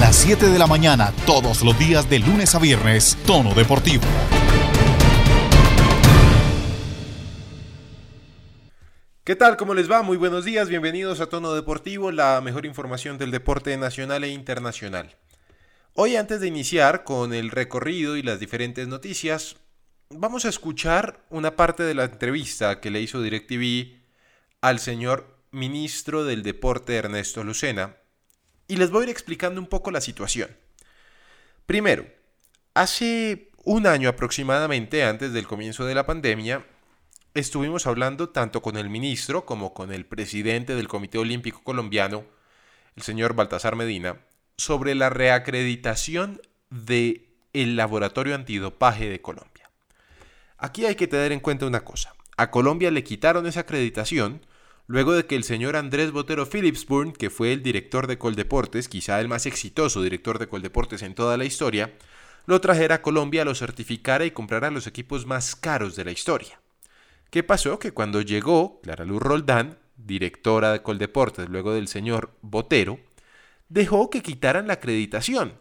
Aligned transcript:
las 0.00 0.14
7 0.16 0.46
de 0.46 0.58
la 0.58 0.68
mañana, 0.68 1.12
todos 1.26 1.62
los 1.62 1.76
días 1.76 2.08
de 2.08 2.20
lunes 2.20 2.54
a 2.54 2.60
viernes, 2.60 3.18
Tono 3.26 3.52
Deportivo. 3.52 4.04
¿Qué 9.24 9.34
tal? 9.34 9.56
¿Cómo 9.56 9.74
les 9.74 9.90
va? 9.90 10.02
Muy 10.02 10.16
buenos 10.16 10.44
días, 10.44 10.68
bienvenidos 10.68 11.20
a 11.20 11.28
Tono 11.28 11.52
Deportivo, 11.52 12.12
la 12.12 12.40
mejor 12.40 12.64
información 12.64 13.18
del 13.18 13.32
deporte 13.32 13.76
nacional 13.76 14.22
e 14.22 14.28
internacional. 14.28 15.16
Hoy 15.94 16.14
antes 16.14 16.40
de 16.40 16.46
iniciar 16.46 17.02
con 17.02 17.34
el 17.34 17.50
recorrido 17.50 18.16
y 18.16 18.22
las 18.22 18.38
diferentes 18.38 18.86
noticias, 18.86 19.56
vamos 20.10 20.44
a 20.44 20.48
escuchar 20.48 21.24
una 21.28 21.56
parte 21.56 21.82
de 21.82 21.94
la 21.94 22.04
entrevista 22.04 22.80
que 22.80 22.90
le 22.90 23.00
hizo 23.00 23.20
DirecTV 23.20 23.98
al 24.60 24.78
señor 24.78 25.42
ministro 25.50 26.24
del 26.24 26.44
Deporte 26.44 26.94
Ernesto 26.94 27.42
Lucena 27.42 27.96
y 28.68 28.76
les 28.76 28.90
voy 28.90 29.00
a 29.00 29.04
ir 29.04 29.10
explicando 29.10 29.60
un 29.60 29.66
poco 29.66 29.90
la 29.90 30.00
situación. 30.00 30.50
Primero, 31.66 32.06
hace 32.74 33.50
un 33.64 33.86
año 33.86 34.08
aproximadamente 34.08 35.02
antes 35.02 35.32
del 35.32 35.46
comienzo 35.46 35.84
de 35.84 35.94
la 35.94 36.06
pandemia, 36.06 36.64
estuvimos 37.34 37.86
hablando 37.86 38.28
tanto 38.28 38.62
con 38.62 38.76
el 38.76 38.90
ministro 38.90 39.44
como 39.44 39.74
con 39.74 39.92
el 39.92 40.06
presidente 40.06 40.74
del 40.74 40.88
Comité 40.88 41.18
Olímpico 41.18 41.62
Colombiano, 41.64 42.24
el 42.94 43.02
señor 43.02 43.34
Baltasar 43.34 43.74
Medina, 43.74 44.20
sobre 44.56 44.94
la 44.94 45.10
reacreditación 45.10 46.40
del 46.70 47.26
el 47.54 47.76
laboratorio 47.76 48.34
antidopaje 48.34 49.08
de 49.08 49.22
Colombia. 49.22 49.70
Aquí 50.58 50.84
hay 50.84 50.96
que 50.96 51.06
tener 51.06 51.32
en 51.32 51.40
cuenta 51.40 51.66
una 51.66 51.80
cosa. 51.80 52.14
A 52.36 52.50
Colombia 52.50 52.90
le 52.90 53.04
quitaron 53.04 53.46
esa 53.46 53.60
acreditación 53.60 54.42
luego 54.88 55.12
de 55.12 55.26
que 55.26 55.36
el 55.36 55.44
señor 55.44 55.76
Andrés 55.76 56.10
Botero 56.10 56.46
Philipsburn, 56.46 57.12
que 57.12 57.30
fue 57.30 57.52
el 57.52 57.62
director 57.62 58.06
de 58.06 58.18
Coldeportes, 58.18 58.88
quizá 58.88 59.20
el 59.20 59.28
más 59.28 59.46
exitoso 59.46 60.02
director 60.02 60.38
de 60.38 60.48
Coldeportes 60.48 61.02
en 61.02 61.14
toda 61.14 61.36
la 61.36 61.44
historia, 61.44 61.94
lo 62.46 62.60
trajera 62.60 62.96
a 62.96 63.02
Colombia, 63.02 63.44
lo 63.44 63.54
certificara 63.54 64.24
y 64.24 64.30
comprara 64.30 64.70
los 64.70 64.86
equipos 64.86 65.26
más 65.26 65.54
caros 65.54 65.94
de 65.94 66.06
la 66.06 66.10
historia. 66.10 66.60
¿Qué 67.30 67.42
pasó? 67.42 67.78
Que 67.78 67.92
cuando 67.92 68.22
llegó 68.22 68.80
Clara 68.80 69.04
Luz 69.04 69.20
Roldán, 69.20 69.76
directora 69.98 70.72
de 70.72 70.82
Coldeportes, 70.82 71.50
luego 71.50 71.74
del 71.74 71.88
señor 71.88 72.32
Botero, 72.40 72.98
dejó 73.68 74.08
que 74.08 74.22
quitaran 74.22 74.66
la 74.66 74.74
acreditación. 74.74 75.52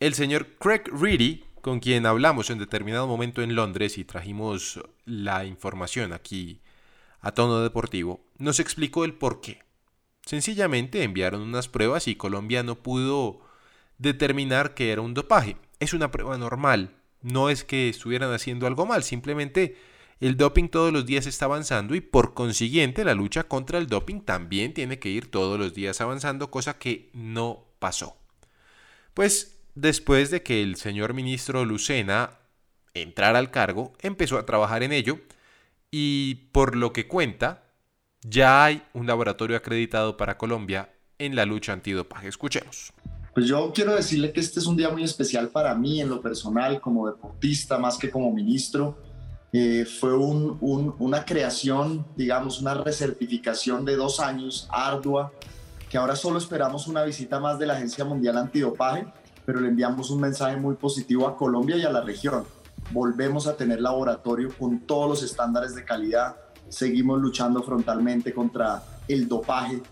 El 0.00 0.14
señor 0.14 0.46
Craig 0.58 0.84
Reedy, 0.90 1.44
con 1.60 1.80
quien 1.80 2.06
hablamos 2.06 2.48
en 2.48 2.58
determinado 2.58 3.06
momento 3.06 3.42
en 3.42 3.54
Londres 3.54 3.98
y 3.98 4.04
trajimos 4.04 4.80
la 5.04 5.44
información 5.44 6.14
aquí 6.14 6.62
a 7.20 7.32
tono 7.32 7.60
deportivo, 7.60 8.20
nos 8.38 8.60
explicó 8.60 9.04
el 9.04 9.14
por 9.14 9.40
qué. 9.40 9.62
Sencillamente 10.24 11.02
enviaron 11.02 11.42
unas 11.42 11.68
pruebas 11.68 12.08
y 12.08 12.14
Colombia 12.14 12.62
no 12.62 12.82
pudo 12.82 13.40
determinar 13.98 14.74
que 14.74 14.92
era 14.92 15.02
un 15.02 15.14
dopaje. 15.14 15.56
Es 15.80 15.92
una 15.94 16.10
prueba 16.10 16.38
normal, 16.38 16.96
no 17.22 17.50
es 17.50 17.64
que 17.64 17.88
estuvieran 17.88 18.32
haciendo 18.32 18.66
algo 18.66 18.86
mal, 18.86 19.02
simplemente 19.02 19.76
el 20.20 20.36
doping 20.36 20.68
todos 20.68 20.92
los 20.92 21.06
días 21.06 21.26
está 21.26 21.46
avanzando 21.46 21.94
y 21.94 22.00
por 22.00 22.34
consiguiente 22.34 23.04
la 23.04 23.14
lucha 23.14 23.44
contra 23.44 23.78
el 23.78 23.86
doping 23.86 24.20
también 24.20 24.74
tiene 24.74 24.98
que 24.98 25.08
ir 25.08 25.30
todos 25.30 25.58
los 25.58 25.74
días 25.74 26.00
avanzando, 26.00 26.50
cosa 26.50 26.78
que 26.78 27.10
no 27.14 27.64
pasó. 27.78 28.16
Pues 29.14 29.58
después 29.74 30.30
de 30.30 30.42
que 30.42 30.62
el 30.62 30.76
señor 30.76 31.14
ministro 31.14 31.64
Lucena 31.64 32.38
entrara 32.92 33.38
al 33.38 33.50
cargo, 33.50 33.94
empezó 34.00 34.38
a 34.38 34.46
trabajar 34.46 34.82
en 34.82 34.92
ello 34.92 35.20
y 35.90 36.34
por 36.52 36.76
lo 36.76 36.92
que 36.92 37.08
cuenta, 37.08 37.64
ya 38.22 38.64
hay 38.64 38.82
un 38.94 39.06
laboratorio 39.06 39.56
acreditado 39.56 40.16
para 40.16 40.36
Colombia 40.36 40.90
en 41.18 41.34
la 41.34 41.44
lucha 41.44 41.72
antidopaje. 41.72 42.28
Escuchemos. 42.28 42.92
Pues 43.34 43.46
yo 43.46 43.72
quiero 43.72 43.94
decirle 43.94 44.32
que 44.32 44.40
este 44.40 44.60
es 44.60 44.66
un 44.66 44.76
día 44.76 44.90
muy 44.90 45.04
especial 45.04 45.48
para 45.48 45.74
mí 45.74 46.00
en 46.00 46.08
lo 46.08 46.20
personal, 46.20 46.80
como 46.80 47.06
deportista, 47.06 47.78
más 47.78 47.96
que 47.96 48.10
como 48.10 48.32
ministro. 48.32 48.98
Eh, 49.52 49.84
fue 49.84 50.14
una 50.14 51.24
creación, 51.24 52.06
digamos, 52.16 52.60
una 52.60 52.74
recertificación 52.74 53.84
de 53.84 53.96
dos 53.96 54.20
años 54.20 54.68
ardua, 54.70 55.32
que 55.88 55.98
ahora 55.98 56.14
solo 56.14 56.38
esperamos 56.38 56.86
una 56.86 57.02
visita 57.04 57.40
más 57.40 57.58
de 57.58 57.66
la 57.66 57.74
Agencia 57.74 58.04
Mundial 58.04 58.36
Antidopaje, 58.36 59.06
pero 59.44 59.60
le 59.60 59.68
enviamos 59.68 60.10
un 60.10 60.20
mensaje 60.20 60.56
muy 60.56 60.76
positivo 60.76 61.26
a 61.26 61.36
Colombia 61.36 61.76
y 61.76 61.82
a 61.82 61.90
la 61.90 62.00
región 62.00 62.44
volvemos 62.90 63.46
a 63.46 63.56
tener 63.56 63.80
laboratorio 63.80 64.50
con 64.58 64.80
todos 64.80 65.08
los 65.08 65.22
estándares 65.22 65.74
de 65.74 65.84
calidad, 65.84 66.36
seguimos 66.68 67.20
luchando 67.20 67.62
frontalmente 67.62 68.32
contra 68.32 68.82
el 69.08 69.28
dopaje 69.28 69.82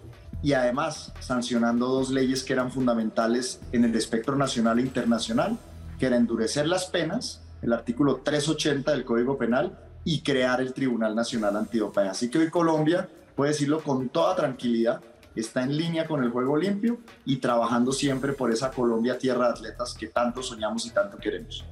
y 0.43 0.53
además 0.53 1.13
sancionando 1.21 1.89
dos 1.89 2.11
leyes 2.11 2.45
que 2.45 2.53
eran 2.53 2.71
fundamentales 2.71 3.61
en 3.73 3.85
el 3.85 3.95
espectro 3.95 4.37
nacional 4.37 4.79
e 4.79 4.83
internacional, 4.83 5.59
que 5.99 6.07
era 6.07 6.17
endurecer 6.17 6.69
las 6.69 6.87
penas, 6.87 7.43
el 7.63 7.73
artículo 7.73 8.21
380 8.23 8.93
del 8.93 9.05
Código 9.05 9.37
Penal, 9.37 9.77
y 10.05 10.23
crear 10.23 10.61
el 10.61 10.73
Tribunal 10.73 11.15
Nacional 11.15 11.57
Antidopaje. 11.57 12.09
Así 12.09 12.31
que 12.31 12.39
hoy 12.39 12.51
Colombia, 12.51 13.09
puede 13.35 13.51
decirlo 13.51 13.83
con 13.83 14.09
toda 14.09 14.37
tranquilidad, 14.37 15.01
está 15.35 15.63
en 15.63 15.77
línea 15.77 16.07
con 16.07 16.23
el 16.23 16.31
juego 16.31 16.57
limpio 16.57 16.99
y 17.25 17.37
trabajando 17.37 17.93
siempre 17.93 18.33
por 18.33 18.53
esa 18.53 18.71
Colombia 18.71 19.19
tierra 19.19 19.47
de 19.47 19.53
atletas 19.53 19.95
que 19.95 20.09
tanto 20.09 20.43
soñamos 20.43 20.87
y 20.87 20.91
tanto 20.91 21.19
queremos. 21.19 21.65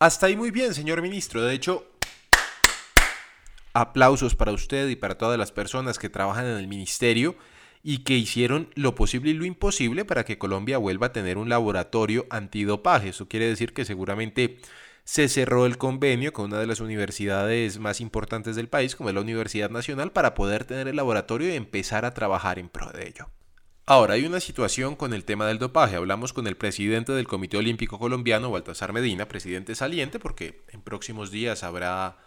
Hasta 0.00 0.26
ahí 0.26 0.36
muy 0.36 0.52
bien, 0.52 0.74
señor 0.74 1.02
ministro. 1.02 1.42
De 1.42 1.52
hecho, 1.52 1.84
aplausos 3.72 4.36
para 4.36 4.52
usted 4.52 4.88
y 4.88 4.94
para 4.94 5.18
todas 5.18 5.36
las 5.36 5.50
personas 5.50 5.98
que 5.98 6.08
trabajan 6.08 6.46
en 6.46 6.56
el 6.56 6.68
ministerio 6.68 7.34
y 7.82 8.04
que 8.04 8.14
hicieron 8.14 8.70
lo 8.76 8.94
posible 8.94 9.30
y 9.30 9.34
lo 9.34 9.44
imposible 9.44 10.04
para 10.04 10.24
que 10.24 10.38
Colombia 10.38 10.78
vuelva 10.78 11.08
a 11.08 11.12
tener 11.12 11.36
un 11.36 11.48
laboratorio 11.48 12.26
antidopaje. 12.30 13.08
Eso 13.08 13.26
quiere 13.26 13.48
decir 13.48 13.72
que 13.72 13.84
seguramente 13.84 14.60
se 15.02 15.28
cerró 15.28 15.66
el 15.66 15.78
convenio 15.78 16.32
con 16.32 16.44
una 16.44 16.60
de 16.60 16.68
las 16.68 16.78
universidades 16.78 17.80
más 17.80 18.00
importantes 18.00 18.54
del 18.54 18.68
país, 18.68 18.94
como 18.94 19.08
es 19.08 19.16
la 19.16 19.22
Universidad 19.22 19.70
Nacional, 19.70 20.12
para 20.12 20.34
poder 20.34 20.64
tener 20.64 20.86
el 20.86 20.94
laboratorio 20.94 21.48
y 21.48 21.56
empezar 21.56 22.04
a 22.04 22.14
trabajar 22.14 22.60
en 22.60 22.68
pro 22.68 22.92
de 22.92 23.08
ello. 23.08 23.30
Ahora, 23.90 24.12
hay 24.12 24.26
una 24.26 24.38
situación 24.38 24.96
con 24.96 25.14
el 25.14 25.24
tema 25.24 25.46
del 25.46 25.58
dopaje. 25.58 25.96
Hablamos 25.96 26.34
con 26.34 26.46
el 26.46 26.58
presidente 26.58 27.12
del 27.12 27.26
Comité 27.26 27.56
Olímpico 27.56 27.98
Colombiano, 27.98 28.50
Baltasar 28.50 28.92
Medina, 28.92 29.28
presidente 29.28 29.74
saliente, 29.74 30.18
porque 30.18 30.62
en 30.68 30.82
próximos 30.82 31.30
días 31.30 31.62
habrá 31.62 32.18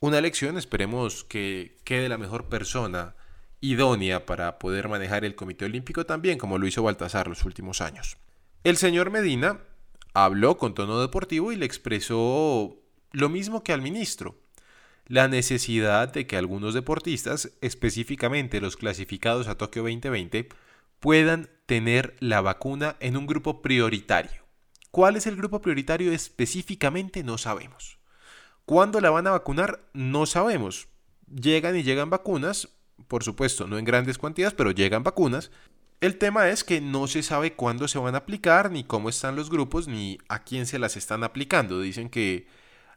una 0.00 0.18
elección. 0.18 0.58
Esperemos 0.58 1.22
que 1.22 1.78
quede 1.84 2.08
la 2.08 2.18
mejor 2.18 2.48
persona 2.48 3.14
idónea 3.60 4.26
para 4.26 4.58
poder 4.58 4.88
manejar 4.88 5.24
el 5.24 5.36
Comité 5.36 5.66
Olímpico 5.66 6.06
también, 6.06 6.38
como 6.38 6.58
lo 6.58 6.66
hizo 6.66 6.82
Baltasar 6.82 7.28
los 7.28 7.44
últimos 7.44 7.80
años. 7.80 8.16
El 8.64 8.76
señor 8.76 9.12
Medina 9.12 9.60
habló 10.12 10.56
con 10.56 10.74
tono 10.74 11.00
deportivo 11.00 11.52
y 11.52 11.56
le 11.56 11.66
expresó 11.66 12.82
lo 13.12 13.28
mismo 13.28 13.62
que 13.62 13.72
al 13.72 13.80
ministro, 13.80 14.40
la 15.06 15.28
necesidad 15.28 16.12
de 16.12 16.26
que 16.26 16.36
algunos 16.36 16.74
deportistas, 16.74 17.52
específicamente 17.60 18.60
los 18.60 18.76
clasificados 18.76 19.46
a 19.46 19.56
Tokio 19.56 19.82
2020, 19.82 20.48
puedan 21.00 21.50
tener 21.66 22.16
la 22.20 22.40
vacuna 22.40 22.96
en 23.00 23.16
un 23.16 23.26
grupo 23.26 23.62
prioritario. 23.62 24.46
¿Cuál 24.90 25.16
es 25.16 25.26
el 25.26 25.36
grupo 25.36 25.60
prioritario 25.60 26.12
específicamente? 26.12 27.22
No 27.22 27.38
sabemos. 27.38 27.98
¿Cuándo 28.64 29.00
la 29.00 29.10
van 29.10 29.26
a 29.26 29.32
vacunar? 29.32 29.88
No 29.92 30.26
sabemos. 30.26 30.88
Llegan 31.26 31.76
y 31.76 31.82
llegan 31.82 32.10
vacunas, 32.10 32.68
por 33.08 33.24
supuesto, 33.24 33.66
no 33.66 33.78
en 33.78 33.84
grandes 33.84 34.18
cuantías, 34.18 34.52
pero 34.52 34.72
llegan 34.72 35.02
vacunas. 35.02 35.50
El 36.00 36.18
tema 36.18 36.48
es 36.48 36.64
que 36.64 36.80
no 36.80 37.06
se 37.06 37.22
sabe 37.22 37.54
cuándo 37.54 37.86
se 37.86 37.98
van 37.98 38.14
a 38.14 38.18
aplicar, 38.18 38.70
ni 38.70 38.84
cómo 38.84 39.08
están 39.08 39.36
los 39.36 39.50
grupos, 39.50 39.86
ni 39.86 40.18
a 40.28 40.44
quién 40.44 40.66
se 40.66 40.78
las 40.78 40.96
están 40.96 41.24
aplicando. 41.24 41.80
Dicen 41.80 42.10
que 42.10 42.48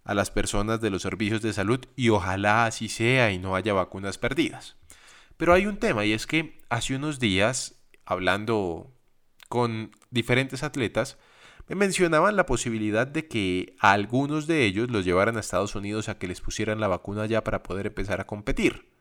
a 0.04 0.14
las 0.14 0.32
personas 0.32 0.82
de 0.82 0.90
los 0.90 1.02
servicios 1.02 1.42
de 1.42 1.54
salud 1.54 1.80
y 1.96 2.10
ojalá 2.10 2.66
así 2.66 2.90
sea 2.90 3.32
y 3.32 3.40
no 3.40 3.56
haya 3.56 3.74
vacunas 3.74 4.18
perdidas. 4.18 4.76
Pero 5.38 5.54
hay 5.54 5.66
un 5.66 5.78
tema 5.78 6.06
y 6.06 6.14
es 6.14 6.28
que 6.28 6.60
hace 6.70 6.96
unos 6.96 7.20
días 7.20 7.83
hablando 8.06 8.92
con 9.50 9.92
diferentes 10.12 10.64
atletas, 10.64 11.18
me 11.68 11.76
mencionaban 11.76 12.36
la 12.36 12.46
posibilidad 12.46 13.08
de 13.08 13.28
que 13.28 13.76
algunos 13.80 14.48
de 14.48 14.66
ellos 14.66 14.92
los 14.92 15.06
llevaran 15.06 15.38
a 15.38 15.40
Estados 15.40 15.76
Unidos 15.76 16.10
a 16.10 16.18
que 16.18 16.28
les 16.28 16.42
pusieran 16.42 16.80
la 16.80 16.88
vacuna 16.88 17.26
ya 17.26 17.44
para 17.44 17.64
poder 17.64 17.88
empezar 17.88 18.20
a 18.20 18.28
competir. 18.28 18.92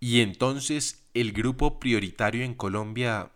Y 0.00 0.20
entonces 0.20 1.06
el 1.14 1.32
grupo 1.32 1.78
prioritario 1.78 2.44
en 2.44 2.54
Colombia, 2.54 3.30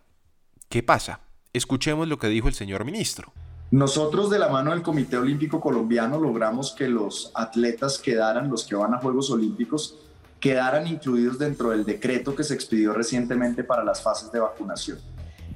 ¿qué 0.69 0.83
pasa? 0.83 1.21
Escuchemos 1.53 2.07
lo 2.07 2.17
que 2.17 2.27
dijo 2.27 2.47
el 2.47 2.53
señor 2.53 2.85
ministro. 2.85 3.33
Nosotros 3.71 4.31
de 4.31 4.39
la 4.39 4.49
mano 4.49 4.71
del 4.71 4.81
Comité 4.81 5.17
Olímpico 5.17 5.61
Colombiano 5.61 6.19
logramos 6.19 6.71
que 6.71 6.87
los 6.87 7.31
atletas 7.35 7.99
quedaran, 7.99 8.49
los 8.49 8.65
que 8.65 8.75
van 8.75 8.95
a 8.95 8.97
Juegos 8.97 9.29
Olímpicos, 9.29 9.95
quedaran 10.39 10.87
incluidos 10.87 11.37
dentro 11.37 11.71
del 11.71 11.85
decreto 11.85 12.35
que 12.35 12.43
se 12.43 12.53
expidió 12.53 12.93
recientemente 12.93 13.63
para 13.63 13.83
las 13.83 14.01
fases 14.01 14.31
de 14.31 14.39
vacunación. 14.39 14.97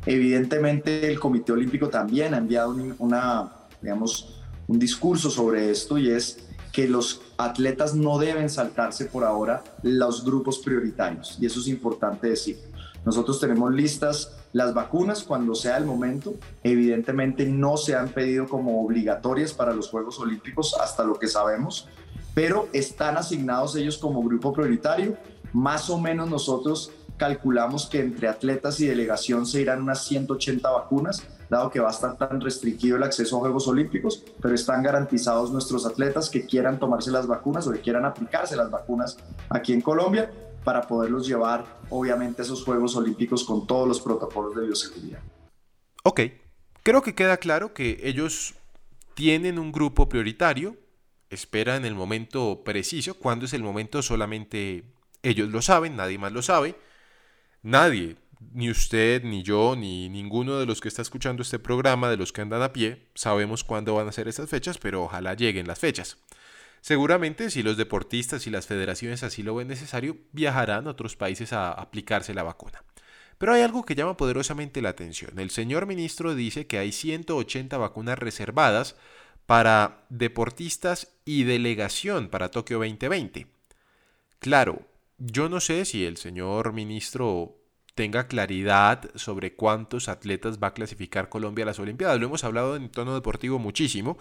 Evidentemente, 0.06 1.08
el 1.10 1.20
Comité 1.20 1.54
Olímpico 1.54 1.90
también 1.90 2.34
ha 2.34 2.38
enviado 2.38 2.76
una, 3.00 3.52
digamos, 3.82 4.42
un 4.68 4.78
discurso 4.78 5.30
sobre 5.30 5.72
esto 5.72 5.98
y 5.98 6.10
es 6.10 6.40
que 6.74 6.88
los 6.88 7.22
atletas 7.38 7.94
no 7.94 8.18
deben 8.18 8.50
saltarse 8.50 9.06
por 9.06 9.24
ahora 9.24 9.64
los 9.84 10.26
grupos 10.26 10.60
prioritarios 10.60 11.38
y 11.40 11.46
eso 11.46 11.60
es 11.60 11.68
importante 11.68 12.28
decir. 12.28 12.58
Nosotros 13.06 13.40
tenemos 13.40 13.74
listas 13.74 14.38
Las 14.54 14.74
vacunas, 14.74 15.24
cuando 15.24 15.56
sea 15.56 15.78
el 15.78 15.86
momento, 15.86 16.36
evidentemente 16.64 17.46
no 17.46 17.76
se 17.76 17.96
han 17.96 18.10
pedido 18.10 18.48
como 18.48 18.84
obligatorias 18.84 19.52
para 19.52 19.74
los 19.74 19.90
Juegos 19.90 20.20
Olímpicos 20.20 20.76
hasta 20.80 21.04
lo 21.04 21.18
que 21.18 21.28
sabemos, 21.28 21.88
pero 22.34 22.68
están 22.74 23.18
asignados 23.18 23.76
ellos 23.76 23.98
como 23.98 24.24
grupo 24.24 24.54
prioritario. 24.54 25.18
Más 25.52 25.90
o 25.90 26.00
menos 26.00 26.30
nosotros 26.30 26.92
calculamos 27.18 27.86
que 27.86 28.00
entre 28.00 28.28
atletas 28.28 28.80
y 28.80 28.88
delegación 28.88 29.46
se 29.46 29.62
irán 29.62 29.82
unas 29.82 30.04
180 30.06 30.70
vacunas, 30.70 31.24
dado 31.50 31.70
que 31.70 31.80
va 31.80 31.90
a 31.90 31.92
estar 31.92 32.18
tan 32.18 32.42
restringido 32.42 32.98
el 32.98 33.04
acceso 33.04 33.38
a 33.38 33.40
Juegos 33.42 33.68
Olímpicos, 33.68 34.24
pero 34.42 34.56
están 34.56 34.82
garantizados 34.82 35.52
nuestros 35.52 35.86
atletas 35.86 36.30
que 36.30 36.46
quieran 36.46 36.80
tomarse 36.80 37.12
las 37.12 37.28
vacunas 37.28 37.68
o 37.68 37.72
que 37.72 37.82
quieran 37.82 38.06
aplicarse 38.06 38.56
las 38.56 38.72
vacunas 38.72 39.18
aquí 39.50 39.74
en 39.74 39.82
Colombia 39.82 40.32
para 40.64 40.88
poderlos 40.88 41.28
llevar, 41.28 41.66
obviamente, 41.90 42.42
a 42.42 42.46
esos 42.46 42.64
Juegos 42.64 42.96
Olímpicos 42.96 43.44
con 43.44 43.68
todos 43.68 43.88
los 43.88 44.02
protocolos 44.02 44.56
de 44.56 44.66
bioseguridad. 44.66 45.20
Ok, 46.04 46.22
creo 46.82 47.02
que 47.02 47.16
queda 47.16 47.38
claro 47.38 47.74
que 47.74 48.00
ellos 48.04 48.56
tienen 49.14 49.60
un 49.60 49.72
grupo 49.72 50.10
prioritario, 50.10 50.76
esperan 51.30 51.86
el 51.86 51.96
momento 51.96 52.64
preciso, 52.64 53.16
cuando 53.16 53.46
es 53.46 53.54
el 53.54 53.64
momento 53.64 54.02
solamente 54.02 54.84
ellos 55.24 55.50
lo 55.50 55.62
saben, 55.62 55.96
nadie 55.96 56.18
más 56.18 56.32
lo 56.32 56.42
sabe, 56.42 56.76
nadie, 57.62 58.18
ni 58.54 58.70
usted, 58.70 59.24
ni 59.24 59.42
yo, 59.44 59.76
ni 59.76 60.10
ninguno 60.10 60.60
de 60.60 60.66
los 60.66 60.82
que 60.82 60.90
está 60.90 61.02
escuchando 61.02 61.42
este 61.42 61.60
programa, 61.60 62.10
de 62.10 62.18
los 62.18 62.34
que 62.34 62.42
andan 62.42 62.62
a 62.62 62.74
pie, 62.74 63.08
sabemos 63.16 63.64
cuándo 63.64 63.96
van 63.96 64.08
a 64.08 64.12
ser 64.12 64.28
esas 64.28 64.50
fechas, 64.50 64.78
pero 64.78 65.04
ojalá 65.04 65.34
lleguen 65.34 65.68
las 65.68 65.80
fechas. 65.80 66.18
Seguramente 66.82 67.50
si 67.50 67.64
los 67.64 67.78
deportistas 67.78 68.46
y 68.46 68.50
las 68.50 68.68
federaciones 68.68 69.24
así 69.24 69.42
lo 69.42 69.56
ven 69.56 69.70
necesario, 69.70 70.18
viajarán 70.34 70.86
a 70.88 70.92
otros 70.92 71.16
países 71.16 71.54
a 71.54 71.72
aplicarse 71.72 72.34
la 72.34 72.44
vacuna. 72.44 72.84
Pero 73.38 73.54
hay 73.54 73.62
algo 73.62 73.84
que 73.84 73.96
llama 73.96 74.18
poderosamente 74.18 74.82
la 74.82 74.90
atención. 74.90 75.40
El 75.40 75.50
señor 75.50 75.86
ministro 75.86 76.36
dice 76.36 76.68
que 76.68 76.78
hay 76.78 76.92
180 76.92 77.78
vacunas 77.78 78.20
reservadas 78.20 78.96
para 79.46 80.06
deportistas 80.10 81.14
y 81.26 81.44
delegación 81.44 82.30
para 82.30 82.52
Tokio 82.52 82.78
2020. 82.80 83.48
Claro, 84.40 84.88
yo 85.18 85.50
no 85.50 85.60
sé 85.60 85.86
si 85.86 86.06
el 86.06 86.18
señor 86.18 86.74
ministro 86.74 87.58
tenga 87.96 88.28
claridad 88.28 89.10
sobre 89.16 89.56
cuántos 89.56 90.10
atletas 90.10 90.60
va 90.62 90.68
a 90.68 90.74
clasificar 90.74 91.30
Colombia 91.30 91.64
a 91.64 91.68
las 91.68 91.80
Olimpiadas. 91.80 92.20
Lo 92.20 92.26
hemos 92.26 92.44
hablado 92.44 92.76
en 92.76 92.90
tono 92.90 93.14
deportivo 93.14 93.60
muchísimo. 93.60 94.18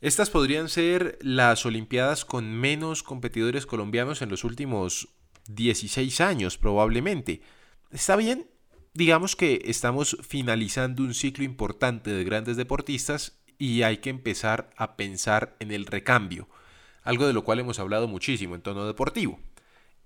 Estas 0.00 0.30
podrían 0.30 0.68
ser 0.68 1.18
las 1.22 1.64
Olimpiadas 1.64 2.24
con 2.24 2.52
menos 2.52 3.02
competidores 3.02 3.66
colombianos 3.66 4.20
en 4.22 4.28
los 4.28 4.44
últimos 4.44 5.08
16 5.48 6.20
años 6.20 6.58
probablemente. 6.58 7.42
¿Está 7.90 8.16
bien? 8.16 8.50
Digamos 8.92 9.36
que 9.36 9.62
estamos 9.64 10.16
finalizando 10.22 11.02
un 11.02 11.14
ciclo 11.14 11.44
importante 11.44 12.10
de 12.10 12.24
grandes 12.24 12.56
deportistas 12.56 13.38
y 13.58 13.82
hay 13.82 13.98
que 13.98 14.10
empezar 14.10 14.70
a 14.76 14.96
pensar 14.96 15.56
en 15.60 15.70
el 15.70 15.86
recambio, 15.86 16.48
algo 17.02 17.26
de 17.26 17.32
lo 17.32 17.44
cual 17.44 17.60
hemos 17.60 17.78
hablado 17.78 18.08
muchísimo 18.08 18.54
en 18.54 18.62
tono 18.62 18.86
deportivo. 18.86 19.38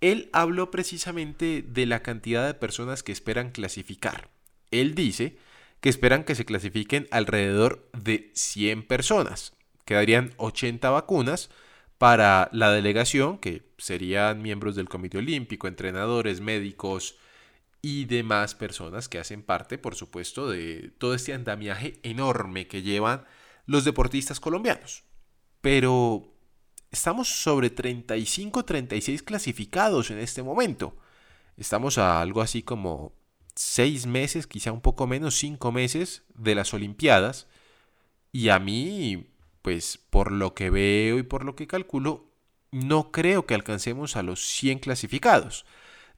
Él 0.01 0.31
habló 0.33 0.71
precisamente 0.71 1.65
de 1.67 1.87
la 1.87 2.03
cantidad 2.03 2.47
de 2.47 2.55
personas 2.55 3.03
que 3.03 3.13
esperan 3.13 3.51
clasificar. 3.51 4.29
Él 4.71 4.95
dice 4.95 5.39
que 5.81 5.89
esperan 5.89 6.25
que 6.25 6.35
se 6.35 6.45
clasifiquen 6.45 7.09
alrededor 7.11 7.89
de 7.93 8.31
100 8.35 8.87
personas 8.87 9.59
quedarían 9.89 10.35
80 10.37 10.91
vacunas 10.91 11.49
para 11.97 12.51
la 12.53 12.71
delegación, 12.71 13.39
que 13.39 13.63
serían 13.79 14.43
miembros 14.43 14.77
del 14.77 14.91
Comité 14.91 15.17
Olímpico, 15.17 15.67
entrenadores, 15.67 16.43
médicos 16.43 17.17
y 17.81 18.05
demás 18.05 18.55
personas 18.55 19.09
que 19.09 19.19
hacen 19.19 19.43
parte, 19.43 19.79
por 19.79 19.95
supuesto, 19.95 20.51
de 20.51 20.93
todo 20.99 21.15
este 21.15 21.33
andamiaje 21.33 21.99
enorme 22.03 22.67
que 22.67 22.83
llevan 22.83 23.25
los 23.69 23.85
deportistas 23.85 24.41
colombianos. 24.41 25.05
Pero 25.61 26.35
estamos 26.91 27.29
sobre 27.29 27.71
35, 27.71 28.65
36 28.65 29.23
clasificados 29.23 30.11
en 30.11 30.19
este 30.19 30.43
momento. 30.43 30.97
Estamos 31.57 31.99
a 31.99 32.21
algo 32.21 32.41
así 32.41 32.63
como 32.63 33.13
seis 33.55 34.07
meses, 34.07 34.49
quizá 34.49 34.73
un 34.73 34.81
poco 34.81 35.07
menos, 35.07 35.37
cinco 35.37 35.71
meses 35.71 36.25
de 36.35 36.57
las 36.57 36.75
Olimpiadas. 36.75 37.47
Y 38.33 38.49
a 38.49 38.59
mí 38.59 39.27
pues 39.69 39.99
por 39.99 40.33
lo 40.33 40.55
que 40.55 40.71
veo 40.71 41.19
y 41.19 41.23
por 41.23 41.45
lo 41.45 41.55
que 41.55 41.67
calculo, 41.67 42.33
no 42.71 43.11
creo 43.13 43.45
que 43.45 43.55
alcancemos 43.55 44.17
a 44.17 44.23
los 44.23 44.41
100 44.41 44.79
clasificados. 44.79 45.67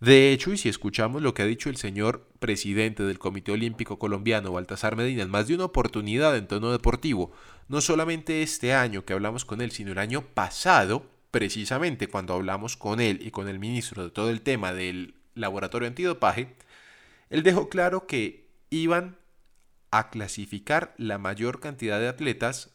De 0.01 0.33
hecho, 0.33 0.51
y 0.51 0.57
si 0.57 0.71
escuchamos 0.71 1.21
lo 1.21 1.35
que 1.35 1.43
ha 1.43 1.47
dicho 1.47 1.69
el 1.69 1.77
señor 1.77 2.27
presidente 2.39 3.03
del 3.03 3.19
Comité 3.19 3.53
Olímpico 3.53 3.99
Colombiano, 3.99 4.51
Baltasar 4.53 4.97
Medina, 4.97 5.23
en 5.23 5.29
más 5.29 5.47
de 5.47 5.55
una 5.55 5.67
oportunidad 5.67 6.37
en 6.39 6.49
tono 6.49 6.73
deportivo, 6.73 7.33
no 7.69 7.83
solamente 7.83 8.43
este 8.43 8.73
año 8.73 9.05
que 9.05 9.13
hablamos 9.13 9.45
con 9.45 9.61
él, 9.61 9.73
sino 9.73 9.93
el 9.93 9.99
año 9.99 10.23
pasado, 10.23 11.05
precisamente 11.31 12.09
cuando 12.09 12.33
hablamos 12.33 12.79
con 12.79 12.99
él 12.99 13.21
y 13.23 13.31
con 13.31 13.47
el 13.47 13.59
ministro 13.59 14.05
de 14.05 14.11
todo 14.11 14.31
el 14.31 14.41
tema 14.41 14.73
del 14.73 15.17
laboratorio 15.35 15.87
antidopaje, 15.87 16.57
él 17.29 17.43
dejó 17.43 17.69
claro 17.69 18.07
que 18.07 18.49
iban 18.71 19.19
a 19.91 20.09
clasificar 20.09 20.95
la 20.97 21.19
mayor 21.19 21.61
cantidad 21.61 22.01
de 22.01 22.09
atletas 22.09 22.71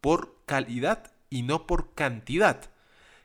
por 0.00 0.42
calidad 0.46 1.12
y 1.30 1.42
no 1.42 1.68
por 1.68 1.94
cantidad. 1.94 2.70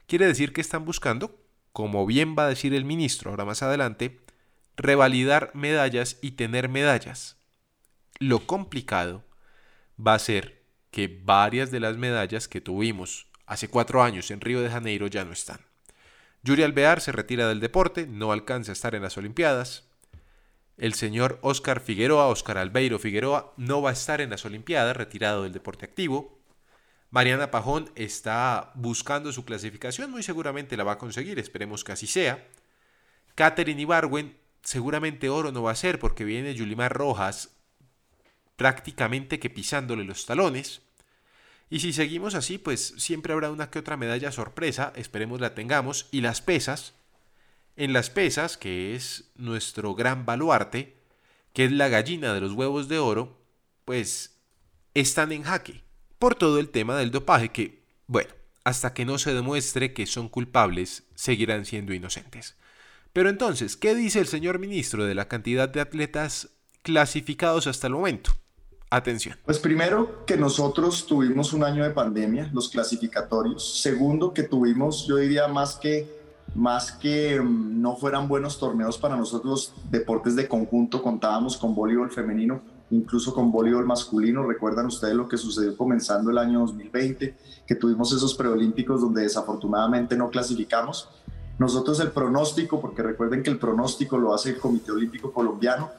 Quiere 0.05 0.27
decir 0.27 0.53
que 0.53 0.61
están 0.61 0.85
buscando, 0.85 1.46
como 1.77 2.07
bien 2.07 2.35
va 2.35 2.45
a 2.45 2.49
decir 2.49 2.73
el 2.73 2.85
ministro 2.85 3.29
ahora 3.29 3.45
más 3.45 3.61
adelante, 3.61 4.19
revalidar 4.77 5.51
medallas 5.53 6.17
y 6.23 6.31
tener 6.31 6.69
medallas. 6.69 7.37
Lo 8.17 8.47
complicado 8.47 9.23
va 9.95 10.15
a 10.15 10.19
ser 10.19 10.63
que 10.89 11.21
varias 11.23 11.69
de 11.69 11.79
las 11.79 11.95
medallas 11.95 12.47
que 12.47 12.61
tuvimos 12.61 13.27
hace 13.45 13.67
cuatro 13.67 14.01
años 14.01 14.31
en 14.31 14.41
Río 14.41 14.61
de 14.61 14.71
Janeiro 14.71 15.05
ya 15.05 15.23
no 15.23 15.31
están. 15.33 15.59
Yuri 16.41 16.63
Alvear 16.63 16.99
se 16.99 17.11
retira 17.11 17.47
del 17.47 17.59
deporte, 17.59 18.07
no 18.07 18.31
alcanza 18.31 18.71
a 18.71 18.73
estar 18.73 18.95
en 18.95 19.03
las 19.03 19.15
Olimpiadas. 19.15 19.87
El 20.77 20.95
señor 20.95 21.37
Oscar 21.43 21.79
Figueroa, 21.79 22.25
Oscar 22.25 22.57
Albeiro 22.57 22.97
Figueroa, 22.97 23.53
no 23.55 23.83
va 23.83 23.91
a 23.91 23.93
estar 23.93 24.19
en 24.19 24.31
las 24.31 24.45
Olimpiadas, 24.45 24.97
retirado 24.97 25.43
del 25.43 25.53
deporte 25.53 25.85
activo. 25.85 26.36
Mariana 27.09 27.51
Pajón 27.51 27.89
está 27.95 28.71
buscando 28.75 29.31
su 29.31 29.45
clasificación, 29.45 30.11
muy 30.11 30.23
seguramente 30.23 30.75
la 30.75 30.83
va 30.83 30.93
a 30.93 30.97
conseguir, 30.97 31.39
esperemos 31.39 31.83
que 31.83 31.93
así 31.93 32.05
sea. 32.05 32.45
Katherine 33.35 33.81
Ibarwen, 33.81 34.37
seguramente 34.61 35.29
oro 35.29 35.51
no 35.51 35.63
va 35.63 35.71
a 35.71 35.75
ser 35.75 35.99
porque 35.99 36.25
viene 36.25 36.53
Yulimar 36.53 36.91
Rojas 36.91 37.55
prácticamente 38.57 39.39
que 39.39 39.49
pisándole 39.49 40.03
los 40.03 40.25
talones. 40.25 40.81
Y 41.69 41.79
si 41.79 41.93
seguimos 41.93 42.35
así, 42.35 42.57
pues 42.57 42.95
siempre 42.97 43.31
habrá 43.31 43.51
una 43.51 43.69
que 43.69 43.79
otra 43.79 43.95
medalla 43.95 44.31
sorpresa, 44.31 44.91
esperemos 44.95 45.39
la 45.39 45.53
tengamos. 45.53 46.07
Y 46.11 46.21
las 46.21 46.41
pesas, 46.41 46.95
en 47.75 47.93
las 47.93 48.09
pesas, 48.09 48.57
que 48.57 48.95
es 48.95 49.31
nuestro 49.35 49.95
gran 49.95 50.25
baluarte, 50.25 50.97
que 51.53 51.65
es 51.65 51.71
la 51.71 51.87
gallina 51.87 52.33
de 52.33 52.41
los 52.41 52.53
huevos 52.53 52.87
de 52.87 52.99
oro, 52.99 53.37
pues 53.85 54.39
están 54.93 55.31
en 55.31 55.43
jaque 55.43 55.86
por 56.19 56.35
todo 56.35 56.59
el 56.59 56.69
tema 56.69 56.97
del 56.97 57.11
dopaje 57.11 57.49
que, 57.49 57.83
bueno, 58.07 58.29
hasta 58.63 58.93
que 58.93 59.05
no 59.05 59.17
se 59.17 59.33
demuestre 59.33 59.93
que 59.93 60.05
son 60.05 60.29
culpables, 60.29 61.03
seguirán 61.15 61.65
siendo 61.65 61.93
inocentes. 61.93 62.55
Pero 63.13 63.29
entonces, 63.29 63.77
¿qué 63.77 63.95
dice 63.95 64.19
el 64.19 64.27
señor 64.27 64.59
ministro 64.59 65.05
de 65.05 65.15
la 65.15 65.27
cantidad 65.27 65.69
de 65.69 65.81
atletas 65.81 66.49
clasificados 66.83 67.67
hasta 67.67 67.87
el 67.87 67.93
momento? 67.93 68.31
Atención. 68.89 69.37
Pues 69.43 69.59
primero 69.59 70.25
que 70.25 70.37
nosotros 70.37 71.05
tuvimos 71.07 71.51
un 71.51 71.63
año 71.63 71.83
de 71.83 71.89
pandemia, 71.91 72.49
los 72.53 72.69
clasificatorios. 72.69 73.81
Segundo 73.81 74.33
que 74.33 74.43
tuvimos, 74.43 75.05
yo 75.07 75.17
diría 75.17 75.47
más 75.47 75.75
que 75.75 76.17
más 76.55 76.93
que 76.93 77.39
mm, 77.39 77.81
no 77.81 77.95
fueran 77.97 78.27
buenos 78.27 78.57
torneos 78.57 78.97
para 78.97 79.17
nosotros 79.17 79.73
deportes 79.91 80.35
de 80.35 80.47
conjunto, 80.47 81.03
contábamos 81.03 81.57
con 81.57 81.75
voleibol 81.75 82.09
femenino 82.09 82.61
incluso 82.91 83.33
con 83.33 83.51
voleibol 83.51 83.85
masculino. 83.85 84.43
Recuerdan 84.43 84.85
ustedes 84.85 85.15
lo 85.15 85.27
que 85.27 85.37
sucedió 85.37 85.75
comenzando 85.75 86.31
el 86.31 86.37
año 86.37 86.59
2020, 86.59 87.35
que 87.65 87.75
tuvimos 87.75 88.11
esos 88.13 88.33
preolímpicos 88.35 89.01
donde 89.01 89.23
desafortunadamente 89.23 90.15
no 90.15 90.29
clasificamos. 90.29 91.09
Nosotros 91.59 91.99
el 91.99 92.11
pronóstico, 92.11 92.79
porque 92.79 93.01
recuerden 93.01 93.41
que 93.41 93.49
el 93.49 93.57
pronóstico 93.57 94.17
lo 94.17 94.33
hace 94.33 94.51
el 94.51 94.59
Comité 94.59 94.91
Olímpico 94.91 95.31
Colombiano, 95.31 95.89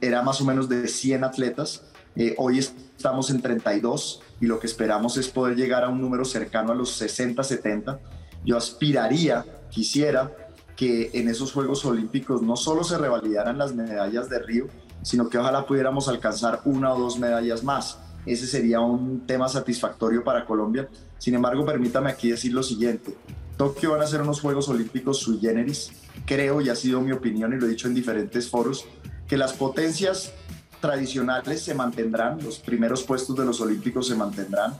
era 0.00 0.22
más 0.22 0.40
o 0.40 0.44
menos 0.44 0.68
de 0.68 0.86
100 0.86 1.24
atletas. 1.24 1.84
Eh, 2.16 2.34
hoy 2.38 2.58
estamos 2.58 3.30
en 3.30 3.40
32 3.40 4.22
y 4.40 4.46
lo 4.46 4.60
que 4.60 4.66
esperamos 4.66 5.16
es 5.16 5.28
poder 5.28 5.56
llegar 5.56 5.84
a 5.84 5.88
un 5.88 6.00
número 6.00 6.24
cercano 6.24 6.72
a 6.72 6.74
los 6.74 6.90
60, 6.90 7.42
70. 7.42 7.98
Yo 8.44 8.56
aspiraría, 8.56 9.44
quisiera 9.70 10.30
que 10.76 11.10
en 11.14 11.28
esos 11.28 11.52
Juegos 11.52 11.84
Olímpicos 11.84 12.42
no 12.42 12.56
solo 12.56 12.84
se 12.84 12.98
revalidaran 12.98 13.58
las 13.58 13.74
medallas 13.74 14.28
de 14.28 14.38
Río, 14.40 14.66
sino 15.04 15.28
que 15.28 15.38
ojalá 15.38 15.64
pudiéramos 15.66 16.08
alcanzar 16.08 16.62
una 16.64 16.92
o 16.92 16.98
dos 16.98 17.18
medallas 17.18 17.62
más. 17.62 17.98
Ese 18.26 18.46
sería 18.46 18.80
un 18.80 19.26
tema 19.26 19.48
satisfactorio 19.48 20.24
para 20.24 20.46
Colombia. 20.46 20.88
Sin 21.18 21.34
embargo, 21.34 21.64
permítame 21.64 22.10
aquí 22.10 22.30
decir 22.30 22.52
lo 22.52 22.62
siguiente. 22.62 23.14
Tokio 23.58 23.92
van 23.92 24.02
a 24.02 24.06
ser 24.06 24.22
unos 24.22 24.40
Juegos 24.40 24.68
Olímpicos 24.68 25.18
sui 25.18 25.38
generis. 25.38 25.92
Creo, 26.26 26.60
y 26.60 26.70
ha 26.70 26.74
sido 26.74 27.02
mi 27.02 27.12
opinión 27.12 27.52
y 27.52 27.56
lo 27.60 27.66
he 27.66 27.68
dicho 27.68 27.86
en 27.86 27.94
diferentes 27.94 28.48
foros, 28.48 28.86
que 29.28 29.36
las 29.36 29.52
potencias 29.52 30.32
tradicionales 30.80 31.62
se 31.62 31.74
mantendrán, 31.74 32.42
los 32.42 32.58
primeros 32.58 33.02
puestos 33.02 33.36
de 33.36 33.44
los 33.44 33.60
Olímpicos 33.60 34.08
se 34.08 34.14
mantendrán. 34.14 34.74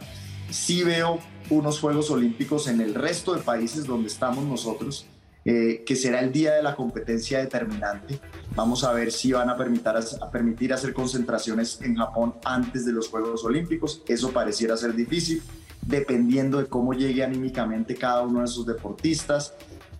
Sí 0.50 0.82
veo 0.84 1.18
unos 1.50 1.80
Juegos 1.80 2.10
Olímpicos 2.10 2.66
en 2.66 2.80
el 2.80 2.94
resto 2.94 3.34
de 3.34 3.42
países 3.42 3.86
donde 3.86 4.08
estamos 4.08 4.44
nosotros, 4.44 5.06
eh, 5.46 5.84
que 5.84 5.94
será 5.94 6.20
el 6.20 6.32
día 6.32 6.54
de 6.54 6.62
la 6.62 6.74
competencia 6.74 7.38
determinante. 7.38 8.18
Vamos 8.54 8.82
a 8.82 8.94
ver 8.94 9.12
si 9.12 9.32
van 9.32 9.50
a 9.50 9.56
permitir, 9.58 10.72
hacer 10.72 10.94
concentraciones 10.94 11.82
en 11.82 11.96
Japón 11.96 12.36
antes 12.46 12.86
de 12.86 12.92
los 12.92 13.08
Juegos 13.08 13.44
Olímpicos. 13.44 14.02
Eso 14.08 14.30
pareciera 14.30 14.74
ser 14.78 14.94
difícil, 14.94 15.42
dependiendo 15.82 16.56
de 16.56 16.66
cómo 16.66 16.94
llegue 16.94 17.22
anímicamente 17.22 17.94
cada 17.94 18.22
uno 18.22 18.38
de 18.38 18.46
esos 18.46 18.64
deportistas. 18.64 19.52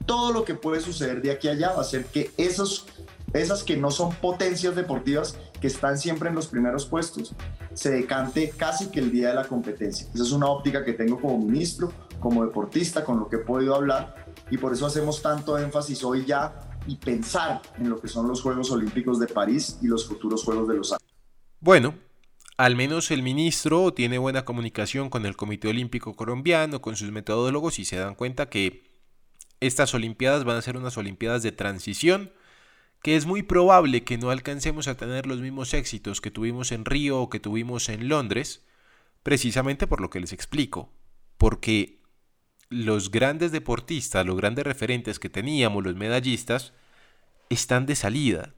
Todo 0.06 0.32
lo 0.32 0.46
que 0.46 0.54
puede 0.54 0.80
suceder 0.80 1.20
de 1.20 1.32
aquí 1.32 1.48
allá 1.48 1.72
va 1.72 1.82
a 1.82 1.84
ser 1.84 2.06
que 2.06 2.30
esos, 2.38 2.86
esas 3.34 3.62
que 3.64 3.76
no 3.76 3.90
son 3.90 4.14
potencias 4.14 4.74
deportivas, 4.74 5.36
que 5.60 5.66
están 5.66 5.98
siempre 5.98 6.30
en 6.30 6.36
los 6.36 6.46
primeros 6.46 6.86
puestos, 6.86 7.34
se 7.74 7.90
decante 7.90 8.48
casi 8.56 8.86
que 8.86 9.00
el 9.00 9.10
día 9.10 9.28
de 9.28 9.34
la 9.34 9.44
competencia. 9.44 10.06
Esa 10.14 10.22
es 10.22 10.32
una 10.32 10.46
óptica 10.46 10.84
que 10.86 10.94
tengo 10.94 11.20
como 11.20 11.38
ministro, 11.38 11.92
como 12.18 12.46
deportista, 12.46 13.04
con 13.04 13.18
lo 13.18 13.28
que 13.28 13.36
he 13.36 13.40
podido 13.40 13.74
hablar 13.74 14.23
y 14.50 14.58
por 14.58 14.72
eso 14.72 14.86
hacemos 14.86 15.22
tanto 15.22 15.58
énfasis 15.58 16.04
hoy 16.04 16.24
ya 16.24 16.60
y 16.86 16.96
pensar 16.96 17.62
en 17.78 17.88
lo 17.88 18.00
que 18.00 18.08
son 18.08 18.28
los 18.28 18.42
Juegos 18.42 18.70
Olímpicos 18.70 19.18
de 19.18 19.26
París 19.26 19.78
y 19.82 19.86
los 19.86 20.06
futuros 20.06 20.44
Juegos 20.44 20.68
de 20.68 20.74
Los 20.74 20.92
Ángeles. 20.92 21.14
Bueno, 21.60 21.94
al 22.56 22.76
menos 22.76 23.10
el 23.10 23.22
ministro 23.22 23.92
tiene 23.94 24.18
buena 24.18 24.44
comunicación 24.44 25.10
con 25.10 25.26
el 25.26 25.36
Comité 25.36 25.68
Olímpico 25.68 26.14
Colombiano, 26.14 26.80
con 26.80 26.96
sus 26.96 27.10
metodólogos 27.10 27.78
y 27.78 27.84
se 27.84 27.96
dan 27.96 28.14
cuenta 28.14 28.48
que 28.48 28.84
estas 29.60 29.94
Olimpiadas 29.94 30.44
van 30.44 30.58
a 30.58 30.62
ser 30.62 30.76
unas 30.76 30.96
Olimpiadas 30.98 31.42
de 31.42 31.52
transición, 31.52 32.32
que 33.02 33.16
es 33.16 33.26
muy 33.26 33.42
probable 33.42 34.04
que 34.04 34.18
no 34.18 34.30
alcancemos 34.30 34.88
a 34.88 34.96
tener 34.96 35.26
los 35.26 35.40
mismos 35.40 35.74
éxitos 35.74 36.20
que 36.20 36.30
tuvimos 36.30 36.70
en 36.70 36.84
Río 36.84 37.20
o 37.20 37.30
que 37.30 37.40
tuvimos 37.40 37.88
en 37.88 38.08
Londres, 38.08 38.62
precisamente 39.22 39.86
por 39.86 40.00
lo 40.00 40.10
que 40.10 40.20
les 40.20 40.32
explico, 40.32 40.92
porque 41.38 42.03
los 42.70 43.10
grandes 43.10 43.52
deportistas, 43.52 44.26
los 44.26 44.36
grandes 44.36 44.64
referentes 44.64 45.18
que 45.18 45.28
teníamos, 45.28 45.84
los 45.84 45.94
medallistas, 45.94 46.72
están 47.50 47.86
de 47.86 47.96
salida. 47.96 48.54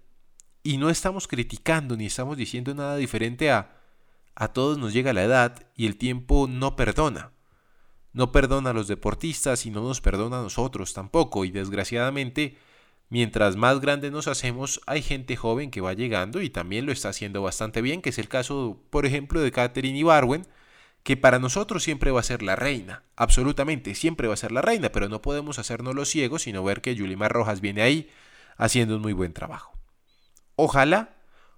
Y 0.62 0.78
no 0.78 0.90
estamos 0.90 1.28
criticando 1.28 1.96
ni 1.96 2.06
estamos 2.06 2.36
diciendo 2.36 2.74
nada 2.74 2.96
diferente 2.96 3.50
a 3.50 3.76
a 4.36 4.48
todos 4.48 4.76
nos 4.76 4.92
llega 4.92 5.14
la 5.14 5.24
edad 5.24 5.66
y 5.74 5.86
el 5.86 5.96
tiempo 5.96 6.46
no 6.46 6.76
perdona. 6.76 7.32
No 8.12 8.32
perdona 8.32 8.70
a 8.70 8.74
los 8.74 8.86
deportistas 8.86 9.64
y 9.64 9.70
no 9.70 9.82
nos 9.82 10.02
perdona 10.02 10.38
a 10.38 10.42
nosotros 10.42 10.92
tampoco. 10.92 11.46
Y 11.46 11.50
desgraciadamente, 11.50 12.58
mientras 13.08 13.56
más 13.56 13.80
grandes 13.80 14.12
nos 14.12 14.28
hacemos, 14.28 14.80
hay 14.86 15.00
gente 15.00 15.36
joven 15.36 15.70
que 15.70 15.80
va 15.80 15.94
llegando 15.94 16.42
y 16.42 16.50
también 16.50 16.84
lo 16.84 16.92
está 16.92 17.08
haciendo 17.08 17.42
bastante 17.42 17.80
bien, 17.80 18.02
que 18.02 18.10
es 18.10 18.18
el 18.18 18.28
caso, 18.28 18.78
por 18.90 19.06
ejemplo, 19.06 19.40
de 19.40 19.50
Katherine 19.50 19.98
Ibarwen, 19.98 20.46
que 21.06 21.16
para 21.16 21.38
nosotros 21.38 21.84
siempre 21.84 22.10
va 22.10 22.18
a 22.18 22.24
ser 22.24 22.42
la 22.42 22.56
reina, 22.56 23.04
absolutamente, 23.14 23.94
siempre 23.94 24.26
va 24.26 24.34
a 24.34 24.36
ser 24.36 24.50
la 24.50 24.60
reina, 24.60 24.90
pero 24.90 25.08
no 25.08 25.22
podemos 25.22 25.60
hacernos 25.60 25.94
los 25.94 26.08
ciegos, 26.08 26.42
sino 26.42 26.64
ver 26.64 26.80
que 26.80 26.96
Yulimar 26.96 27.30
Rojas 27.30 27.60
viene 27.60 27.82
ahí 27.82 28.10
haciendo 28.56 28.96
un 28.96 29.02
muy 29.02 29.12
buen 29.12 29.32
trabajo. 29.32 29.78
Ojalá, 30.56 31.14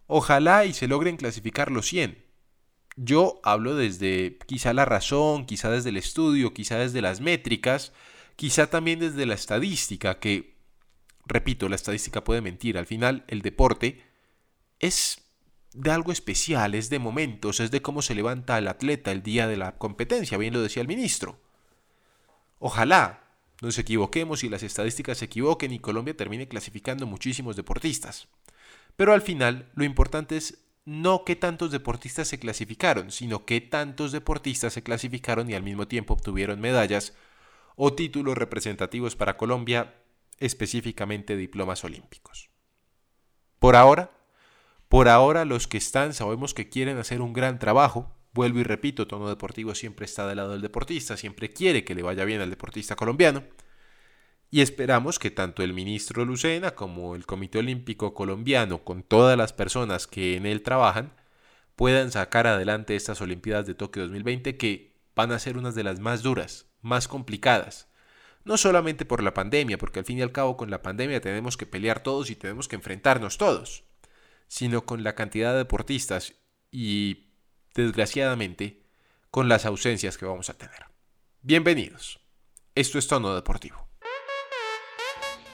ojalá 0.07 0.67
y 0.67 0.75
se 0.75 0.87
logren 0.87 1.17
clasificar 1.17 1.71
los 1.71 1.87
100. 1.87 2.23
Yo 2.97 3.41
hablo 3.43 3.75
desde 3.75 4.37
quizá 4.45 4.75
la 4.75 4.85
razón, 4.85 5.47
quizá 5.47 5.71
desde 5.71 5.89
el 5.89 5.97
estudio, 5.97 6.53
quizá 6.53 6.77
desde 6.77 7.01
las 7.01 7.23
métricas, 7.23 7.95
quizá 8.37 8.69
también 8.69 8.99
desde 8.99 9.25
la 9.25 9.33
estadística, 9.33 10.19
que, 10.19 10.59
repito, 11.25 11.71
la 11.71 11.77
estadística 11.77 12.23
puede 12.23 12.43
mentir, 12.43 12.77
al 12.77 12.85
final 12.85 13.25
el 13.29 13.41
deporte 13.41 14.05
es 14.79 15.23
de 15.75 15.91
algo 15.91 16.13
especial, 16.13 16.75
es 16.75 16.91
de 16.91 16.99
momentos, 16.99 17.61
es 17.61 17.71
de 17.71 17.83
cómo 17.83 18.03
se 18.03 18.15
levanta 18.15 18.59
el 18.59 18.69
atleta 18.69 19.13
el 19.13 19.23
día 19.23 19.47
de 19.47 19.57
la 19.57 19.77
competencia, 19.79 20.39
bien 20.39 20.55
lo 20.55 20.63
decía 20.63 20.83
el 20.83 20.89
ministro. 20.89 21.41
Ojalá 22.59 23.25
nos 23.61 23.79
equivoquemos 23.79 24.45
y 24.45 24.49
las 24.49 24.63
estadísticas 24.63 25.19
se 25.19 25.27
equivoquen 25.27 25.73
y 25.73 25.79
Colombia 25.79 26.17
termine 26.17 26.49
clasificando 26.49 27.07
muchísimos 27.07 27.57
deportistas. 27.57 28.29
Pero 28.97 29.13
al 29.13 29.23
final 29.23 29.71
lo 29.75 29.85
importante 29.85 30.37
es 30.37 30.59
no 30.85 31.25
qué 31.25 31.37
tantos 31.37 31.71
deportistas 31.71 32.29
se 32.29 32.39
clasificaron, 32.39 33.11
sino 33.11 33.45
qué 33.45 33.61
tantos 33.61 34.11
deportistas 34.11 34.73
se 34.73 34.83
clasificaron 34.83 35.51
y 35.51 35.55
al 35.55 35.63
mismo 35.63 35.87
tiempo 35.87 36.15
obtuvieron 36.15 36.61
medallas 36.61 37.15
o 37.77 37.93
títulos 37.93 38.39
representativos 38.39 39.15
para 39.15 39.37
Colombia, 39.37 39.95
específicamente 40.39 41.37
diplomas 41.37 41.85
olímpicos. 41.85 42.49
Por 43.59 43.77
ahora, 43.77 44.11
por 44.89 45.09
ahora 45.09 45.45
los 45.45 45.67
que 45.67 45.79
están 45.79 46.15
sabemos 46.15 46.55
que 46.55 46.69
quieren 46.69 46.99
hacer 46.99 47.21
un 47.21 47.33
gran 47.35 47.59
trabajo. 47.59 48.15
Vuelvo 48.33 48.61
y 48.61 48.63
repito, 48.63 49.07
Tono 49.07 49.29
Deportivo 49.29 49.75
siempre 49.75 50.07
está 50.07 50.27
del 50.27 50.37
lado 50.37 50.53
del 50.53 50.63
deportista, 50.63 51.17
siempre 51.17 51.53
quiere 51.53 51.85
que 51.85 51.95
le 51.95 52.03
vaya 52.03 52.25
bien 52.25 52.41
al 52.41 52.51
deportista 52.51 52.97
colombiano. 52.97 53.43
Y 54.51 54.63
esperamos 54.63 55.19
que 55.19 55.31
tanto 55.31 55.63
el 55.63 55.75
ministro 55.75 56.25
Lucena 56.25 56.71
como 56.71 57.15
el 57.15 57.27
Comité 57.27 57.59
Olímpico 57.59 58.15
Colombiano, 58.15 58.83
con 58.83 59.03
todas 59.03 59.37
las 59.37 59.53
personas 59.53 60.07
que 60.07 60.37
en 60.37 60.47
él 60.47 60.63
trabajan, 60.63 61.13
puedan 61.77 62.11
sacar 62.11 62.47
adelante 62.47 62.97
estas 62.97 63.21
Olimpiadas 63.21 63.67
de 63.67 63.75
Tokio 63.75 64.03
2020 64.05 64.57
que 64.57 64.95
van 65.15 65.33
a 65.33 65.39
ser 65.39 65.59
unas 65.59 65.75
de 65.75 65.85
las 65.85 66.01
más 66.01 66.23
duras, 66.23 66.67
más 66.81 67.09
complicadas. 67.09 67.89
No 68.45 68.57
solamente 68.57 69.05
por 69.05 69.23
la 69.23 69.35
pandemia, 69.35 69.77
porque 69.77 69.99
al 69.99 70.07
fin 70.07 70.19
y 70.19 70.23
al 70.23 70.33
cabo 70.33 70.57
con 70.57 70.71
la 70.71 70.81
pandemia 70.81 71.21
tenemos 71.21 71.59
que 71.59 71.67
pelear 71.67 72.03
todos 72.03 72.31
y 72.31 72.37
tenemos 72.37 72.69
que 72.69 72.77
enfrentarnos 72.77 73.37
todos 73.37 73.88
sino 74.49 74.85
con 74.85 75.05
la 75.05 75.15
cantidad 75.15 75.53
de 75.53 75.59
deportistas 75.59 76.35
y, 76.71 77.29
desgraciadamente, 77.75 78.83
con 79.31 79.49
las 79.49 79.67
ausencias 79.67 80.19
que 80.19 80.27
vamos 80.27 80.51
a 80.51 80.55
tener. 80.55 80.87
Bienvenidos. 81.43 82.19
Esto 82.75 82.99
es 82.99 83.07
Tono 83.07 83.35
Deportivo. 83.35 83.89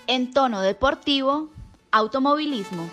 En 0.06 0.32
Tono 0.32 0.60
Deportivo, 0.62 1.52
automovilismo. 1.90 2.90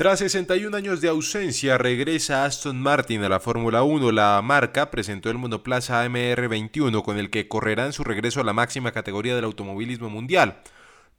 Tras 0.00 0.20
61 0.20 0.74
años 0.74 1.02
de 1.02 1.08
ausencia, 1.08 1.76
regresa 1.76 2.46
Aston 2.46 2.80
Martin 2.80 3.22
a 3.22 3.28
la 3.28 3.38
Fórmula 3.38 3.82
1. 3.82 4.12
La 4.12 4.40
marca 4.42 4.90
presentó 4.90 5.28
el 5.28 5.36
monoplaza 5.36 6.02
AMR21 6.06 7.02
con 7.02 7.18
el 7.18 7.28
que 7.28 7.48
correrá 7.48 7.84
en 7.84 7.92
su 7.92 8.02
regreso 8.02 8.40
a 8.40 8.44
la 8.44 8.54
máxima 8.54 8.92
categoría 8.92 9.36
del 9.36 9.44
automovilismo 9.44 10.08
mundial. 10.08 10.62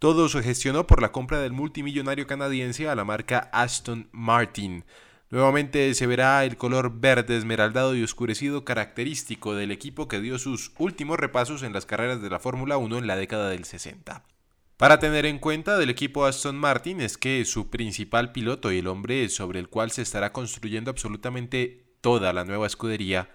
Todo 0.02 0.30
se 0.30 0.42
gestionó 0.42 0.88
por 0.88 1.00
la 1.00 1.12
compra 1.12 1.40
del 1.42 1.52
multimillonario 1.52 2.26
canadiense 2.26 2.90
a 2.90 2.96
la 2.96 3.06
marca 3.06 3.52
Aston 3.54 4.10
Martin. 4.12 4.84
Nuevamente 5.30 5.94
se 5.94 6.08
verá 6.08 6.44
el 6.44 6.58
color 6.58 7.00
verde 7.00 7.38
esmeraldado 7.38 7.96
y 7.96 8.02
oscurecido 8.02 8.66
característico 8.66 9.54
del 9.54 9.70
equipo 9.70 10.08
que 10.08 10.20
dio 10.20 10.40
sus 10.40 10.72
últimos 10.80 11.20
repasos 11.20 11.62
en 11.62 11.72
las 11.72 11.86
carreras 11.86 12.20
de 12.20 12.32
la 12.32 12.40
Fórmula 12.40 12.78
1 12.78 12.98
en 12.98 13.06
la 13.06 13.16
década 13.16 13.50
del 13.50 13.64
60. 13.64 14.24
Para 14.76 14.98
tener 14.98 15.28
en 15.28 15.38
cuenta 15.38 15.78
del 15.78 15.92
equipo 15.92 16.26
Aston 16.26 16.58
Martin 16.58 17.00
es 17.00 17.20
que 17.20 17.46
su 17.46 17.70
principal 17.70 18.32
piloto 18.32 18.72
y 18.72 18.80
el 18.80 18.88
hombre 18.88 19.30
sobre 19.30 19.60
el 19.60 19.70
cual 19.70 19.92
se 19.92 20.02
estará 20.02 20.34
construyendo 20.34 20.90
absolutamente 20.90 21.84
toda 22.02 22.34
la 22.34 22.44
nueva 22.44 22.66
escudería 22.66 23.30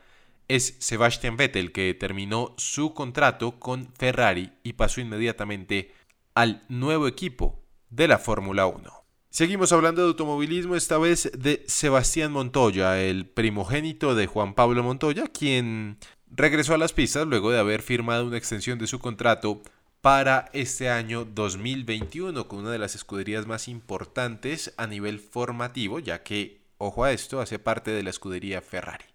es 0.48 0.76
Sebastian 0.80 1.36
Vettel, 1.36 1.70
que 1.70 1.94
terminó 1.94 2.54
su 2.56 2.92
contrato 2.92 3.60
con 3.60 3.92
Ferrari 3.94 4.52
y 4.64 4.72
pasó 4.72 5.00
inmediatamente 5.00 5.92
al 6.36 6.62
nuevo 6.68 7.08
equipo 7.08 7.62
de 7.88 8.08
la 8.08 8.18
Fórmula 8.18 8.66
1. 8.66 8.92
Seguimos 9.30 9.72
hablando 9.72 10.02
de 10.02 10.08
automovilismo, 10.08 10.76
esta 10.76 10.98
vez 10.98 11.32
de 11.36 11.64
Sebastián 11.66 12.30
Montoya, 12.30 13.00
el 13.00 13.26
primogénito 13.26 14.14
de 14.14 14.26
Juan 14.26 14.54
Pablo 14.54 14.82
Montoya, 14.82 15.28
quien 15.28 15.96
regresó 16.30 16.74
a 16.74 16.78
las 16.78 16.92
pistas 16.92 17.26
luego 17.26 17.50
de 17.50 17.58
haber 17.58 17.80
firmado 17.80 18.26
una 18.26 18.36
extensión 18.36 18.78
de 18.78 18.86
su 18.86 18.98
contrato 18.98 19.62
para 20.02 20.50
este 20.52 20.90
año 20.90 21.24
2021 21.24 22.46
con 22.48 22.60
una 22.60 22.70
de 22.70 22.78
las 22.78 22.94
escuderías 22.94 23.46
más 23.46 23.66
importantes 23.66 24.74
a 24.76 24.86
nivel 24.86 25.20
formativo, 25.20 26.00
ya 26.00 26.22
que, 26.22 26.60
ojo 26.76 27.04
a 27.04 27.12
esto, 27.12 27.40
hace 27.40 27.58
parte 27.58 27.92
de 27.92 28.02
la 28.02 28.10
escudería 28.10 28.60
Ferrari. 28.60 29.06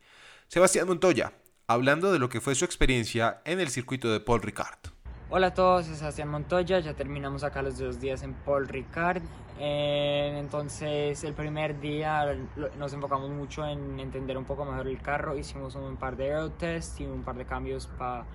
Sebastián 0.48 0.88
Montoya, 0.88 1.34
hablando 1.68 2.12
de 2.12 2.18
lo 2.18 2.30
que 2.30 2.42
fue 2.42 2.56
su 2.56 2.66
experiencia 2.66 3.44
en 3.46 3.60
el 3.60 3.70
circuito 3.70 4.12
de 4.12 4.22
Paul 4.22 4.42
Ricard. 4.42 5.01
Hola 5.34 5.48
a 5.48 5.54
todos, 5.54 5.88
es 5.88 6.00
Sebastián 6.00 6.28
Montoya, 6.28 6.80
ya 6.80 6.94
terminamos 6.94 7.46
acá 7.46 7.62
los 7.62 7.78
dos 7.78 8.02
días 8.02 8.22
en 8.22 8.34
Paul 8.34 8.68
Ricard. 8.68 9.24
Eh, 9.60 10.36
entonces 10.38 11.24
el 11.24 11.34
primer 11.34 11.80
día 11.80 12.36
nos 12.78 12.92
enfocamos 12.92 13.30
mucho 13.30 13.66
en 13.66 13.98
entender 14.02 14.38
un 14.38 14.44
poco 14.44 14.66
mejor 14.66 14.90
el 14.90 15.02
carro, 15.02 15.38
hicimos 15.38 15.76
un 15.76 15.96
par 15.96 16.18
de 16.18 16.34
aerotests 16.34 17.00
y 17.00 17.06
un 17.06 17.24
par 17.24 17.38
de 17.38 17.46
cambios 17.46 17.88
para 17.88 18.26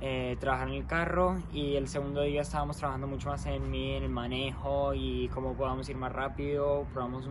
eh, 0.00 0.38
trabajar 0.40 0.68
en 0.68 0.74
el 0.76 0.86
carro 0.86 1.36
y 1.52 1.76
el 1.76 1.86
segundo 1.86 2.22
día 2.22 2.40
estábamos 2.40 2.78
trabajando 2.78 3.06
mucho 3.06 3.28
más 3.28 3.44
en 3.44 3.70
mí, 3.70 3.92
en 3.92 4.04
el 4.04 4.08
manejo 4.08 4.94
y 4.94 5.28
cómo 5.34 5.52
podamos 5.52 5.86
ir 5.90 5.96
más 5.96 6.12
rápido, 6.12 6.86
probamos 6.94 7.28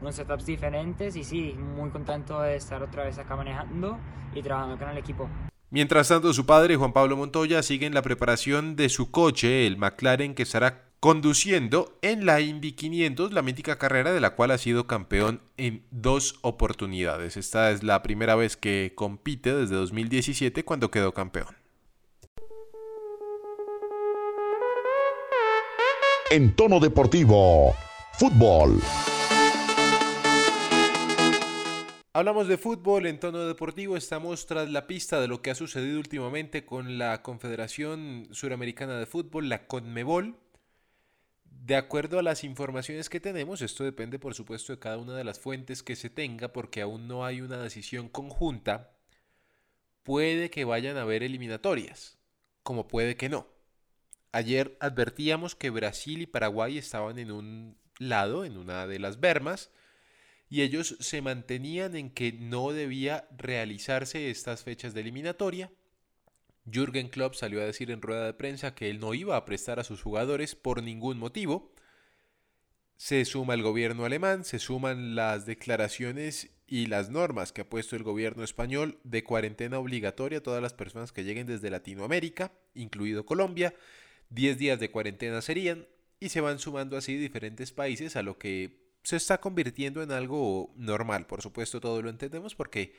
unos 0.00 0.14
setups 0.14 0.46
diferentes 0.46 1.16
y 1.16 1.24
sí, 1.24 1.52
muy 1.54 1.90
contento 1.90 2.40
de 2.42 2.54
estar 2.54 2.80
otra 2.80 3.06
vez 3.06 3.18
acá 3.18 3.34
manejando 3.34 3.98
y 4.36 4.40
trabajando 4.40 4.78
con 4.78 4.88
el 4.90 4.98
equipo. 4.98 5.28
Mientras 5.70 6.08
tanto, 6.08 6.32
su 6.32 6.46
padre, 6.46 6.76
Juan 6.76 6.92
Pablo 6.92 7.16
Montoya, 7.16 7.62
sigue 7.62 7.86
en 7.86 7.94
la 7.94 8.02
preparación 8.02 8.76
de 8.76 8.88
su 8.88 9.10
coche, 9.10 9.66
el 9.66 9.76
McLaren, 9.76 10.34
que 10.34 10.44
estará 10.44 10.86
conduciendo 11.00 11.98
en 12.02 12.24
la 12.24 12.40
Indy 12.40 12.72
500, 12.72 13.32
la 13.32 13.42
mítica 13.42 13.76
carrera 13.76 14.12
de 14.12 14.20
la 14.20 14.30
cual 14.30 14.52
ha 14.52 14.58
sido 14.58 14.86
campeón 14.86 15.42
en 15.56 15.84
dos 15.90 16.38
oportunidades. 16.42 17.36
Esta 17.36 17.70
es 17.70 17.82
la 17.82 18.02
primera 18.02 18.36
vez 18.36 18.56
que 18.56 18.92
compite 18.94 19.54
desde 19.54 19.74
2017 19.74 20.64
cuando 20.64 20.90
quedó 20.90 21.12
campeón. 21.12 21.54
En 26.30 26.54
tono 26.54 26.80
deportivo, 26.80 27.74
fútbol. 28.18 28.80
Hablamos 32.16 32.48
de 32.48 32.56
fútbol 32.56 33.04
en 33.04 33.20
tono 33.20 33.46
deportivo, 33.46 33.94
estamos 33.94 34.46
tras 34.46 34.70
la 34.70 34.86
pista 34.86 35.20
de 35.20 35.28
lo 35.28 35.42
que 35.42 35.50
ha 35.50 35.54
sucedido 35.54 35.98
últimamente 35.98 36.64
con 36.64 36.96
la 36.96 37.22
Confederación 37.22 38.28
Suramericana 38.30 38.98
de 38.98 39.04
Fútbol, 39.04 39.50
la 39.50 39.66
CONMEBOL. 39.66 40.34
De 41.44 41.76
acuerdo 41.76 42.18
a 42.18 42.22
las 42.22 42.42
informaciones 42.42 43.10
que 43.10 43.20
tenemos, 43.20 43.60
esto 43.60 43.84
depende 43.84 44.18
por 44.18 44.32
supuesto 44.32 44.72
de 44.72 44.78
cada 44.78 44.96
una 44.96 45.14
de 45.14 45.24
las 45.24 45.38
fuentes 45.38 45.82
que 45.82 45.94
se 45.94 46.08
tenga 46.08 46.54
porque 46.54 46.80
aún 46.80 47.06
no 47.06 47.26
hay 47.26 47.42
una 47.42 47.58
decisión 47.58 48.08
conjunta, 48.08 48.96
puede 50.02 50.48
que 50.48 50.64
vayan 50.64 50.96
a 50.96 51.02
haber 51.02 51.22
eliminatorias, 51.22 52.16
como 52.62 52.88
puede 52.88 53.16
que 53.16 53.28
no. 53.28 53.46
Ayer 54.32 54.78
advertíamos 54.80 55.54
que 55.54 55.68
Brasil 55.68 56.22
y 56.22 56.26
Paraguay 56.26 56.78
estaban 56.78 57.18
en 57.18 57.30
un 57.30 57.76
lado, 57.98 58.46
en 58.46 58.56
una 58.56 58.86
de 58.86 59.00
las 59.00 59.20
bermas, 59.20 59.70
y 60.48 60.62
ellos 60.62 60.96
se 61.00 61.22
mantenían 61.22 61.96
en 61.96 62.10
que 62.10 62.32
no 62.32 62.72
debía 62.72 63.28
realizarse 63.36 64.30
estas 64.30 64.62
fechas 64.62 64.94
de 64.94 65.00
eliminatoria. 65.00 65.72
Jürgen 66.70 67.08
Klopp 67.08 67.34
salió 67.34 67.60
a 67.60 67.66
decir 67.66 67.90
en 67.90 68.02
rueda 68.02 68.26
de 68.26 68.34
prensa 68.34 68.74
que 68.74 68.90
él 68.90 69.00
no 69.00 69.14
iba 69.14 69.36
a 69.36 69.44
prestar 69.44 69.78
a 69.78 69.84
sus 69.84 70.02
jugadores 70.02 70.54
por 70.54 70.82
ningún 70.82 71.18
motivo. 71.18 71.72
Se 72.96 73.24
suma 73.24 73.54
el 73.54 73.62
gobierno 73.62 74.04
alemán, 74.04 74.44
se 74.44 74.58
suman 74.58 75.14
las 75.14 75.46
declaraciones 75.46 76.50
y 76.66 76.86
las 76.86 77.10
normas 77.10 77.52
que 77.52 77.60
ha 77.60 77.68
puesto 77.68 77.94
el 77.94 78.02
gobierno 78.02 78.42
español 78.42 78.98
de 79.04 79.22
cuarentena 79.22 79.78
obligatoria 79.78 80.38
a 80.38 80.42
todas 80.42 80.62
las 80.62 80.72
personas 80.72 81.12
que 81.12 81.22
lleguen 81.22 81.46
desde 81.46 81.70
Latinoamérica, 81.70 82.52
incluido 82.74 83.26
Colombia. 83.26 83.74
10 84.30 84.58
días 84.58 84.80
de 84.80 84.90
cuarentena 84.90 85.42
serían 85.42 85.86
y 86.18 86.30
se 86.30 86.40
van 86.40 86.58
sumando 86.58 86.96
así 86.96 87.16
diferentes 87.16 87.70
países 87.70 88.16
a 88.16 88.22
lo 88.22 88.38
que 88.38 88.85
se 89.06 89.14
está 89.14 89.38
convirtiendo 89.38 90.02
en 90.02 90.10
algo 90.10 90.72
normal. 90.74 91.28
Por 91.28 91.40
supuesto, 91.40 91.80
todo 91.80 92.02
lo 92.02 92.10
entendemos 92.10 92.56
porque 92.56 92.92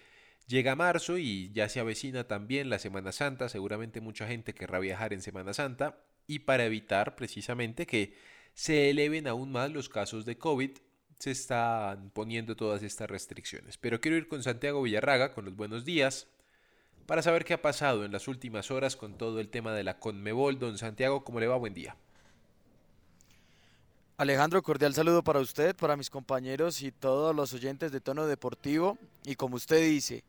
llega 0.47 0.73
marzo 0.73 1.17
y 1.17 1.51
ya 1.51 1.67
se 1.67 1.81
avecina 1.81 2.25
también 2.25 2.69
la 2.69 2.79
Semana 2.79 3.11
Santa. 3.11 3.49
Seguramente 3.49 3.99
mucha 3.99 4.25
gente 4.25 4.53
querrá 4.53 4.79
viajar 4.79 5.11
en 5.11 5.21
Semana 5.21 5.53
Santa 5.53 5.99
y 6.25 6.39
para 6.39 6.63
evitar 6.63 7.17
precisamente 7.17 7.85
que 7.85 8.15
se 8.53 8.89
eleven 8.89 9.27
aún 9.27 9.51
más 9.51 9.69
los 9.69 9.89
casos 9.89 10.23
de 10.23 10.37
COVID, 10.37 10.77
se 11.19 11.31
están 11.31 12.09
poniendo 12.11 12.55
todas 12.55 12.83
estas 12.83 13.09
restricciones. 13.09 13.77
Pero 13.77 13.99
quiero 13.99 14.15
ir 14.15 14.29
con 14.29 14.43
Santiago 14.43 14.81
Villarraga, 14.81 15.33
con 15.33 15.43
los 15.43 15.57
buenos 15.57 15.83
días, 15.83 16.29
para 17.05 17.21
saber 17.21 17.43
qué 17.43 17.53
ha 17.53 17.61
pasado 17.61 18.05
en 18.05 18.13
las 18.13 18.29
últimas 18.29 18.71
horas 18.71 18.95
con 18.95 19.17
todo 19.17 19.41
el 19.41 19.49
tema 19.49 19.73
de 19.73 19.83
la 19.83 19.99
Conmebol. 19.99 20.57
Don 20.57 20.77
Santiago, 20.77 21.25
¿cómo 21.25 21.41
le 21.41 21.47
va? 21.47 21.57
Buen 21.57 21.73
día. 21.73 21.97
Alejandro, 24.19 24.63
cordial 24.63 24.95
saludo 24.95 25.24
para 25.24 25.39
usted, 25.39 25.75
para 25.75 25.95
mis 25.95 26.09
compañeros 26.09 26.81
y 26.81 26.91
todos 26.91 27.36
los 27.36 27.53
oyentes 27.53 27.91
de 27.91 28.01
Tono 28.01 28.25
Deportivo. 28.25 28.97
Y 29.24 29.36
como 29.36 29.57
usted 29.57 29.79
dice, 29.79 30.24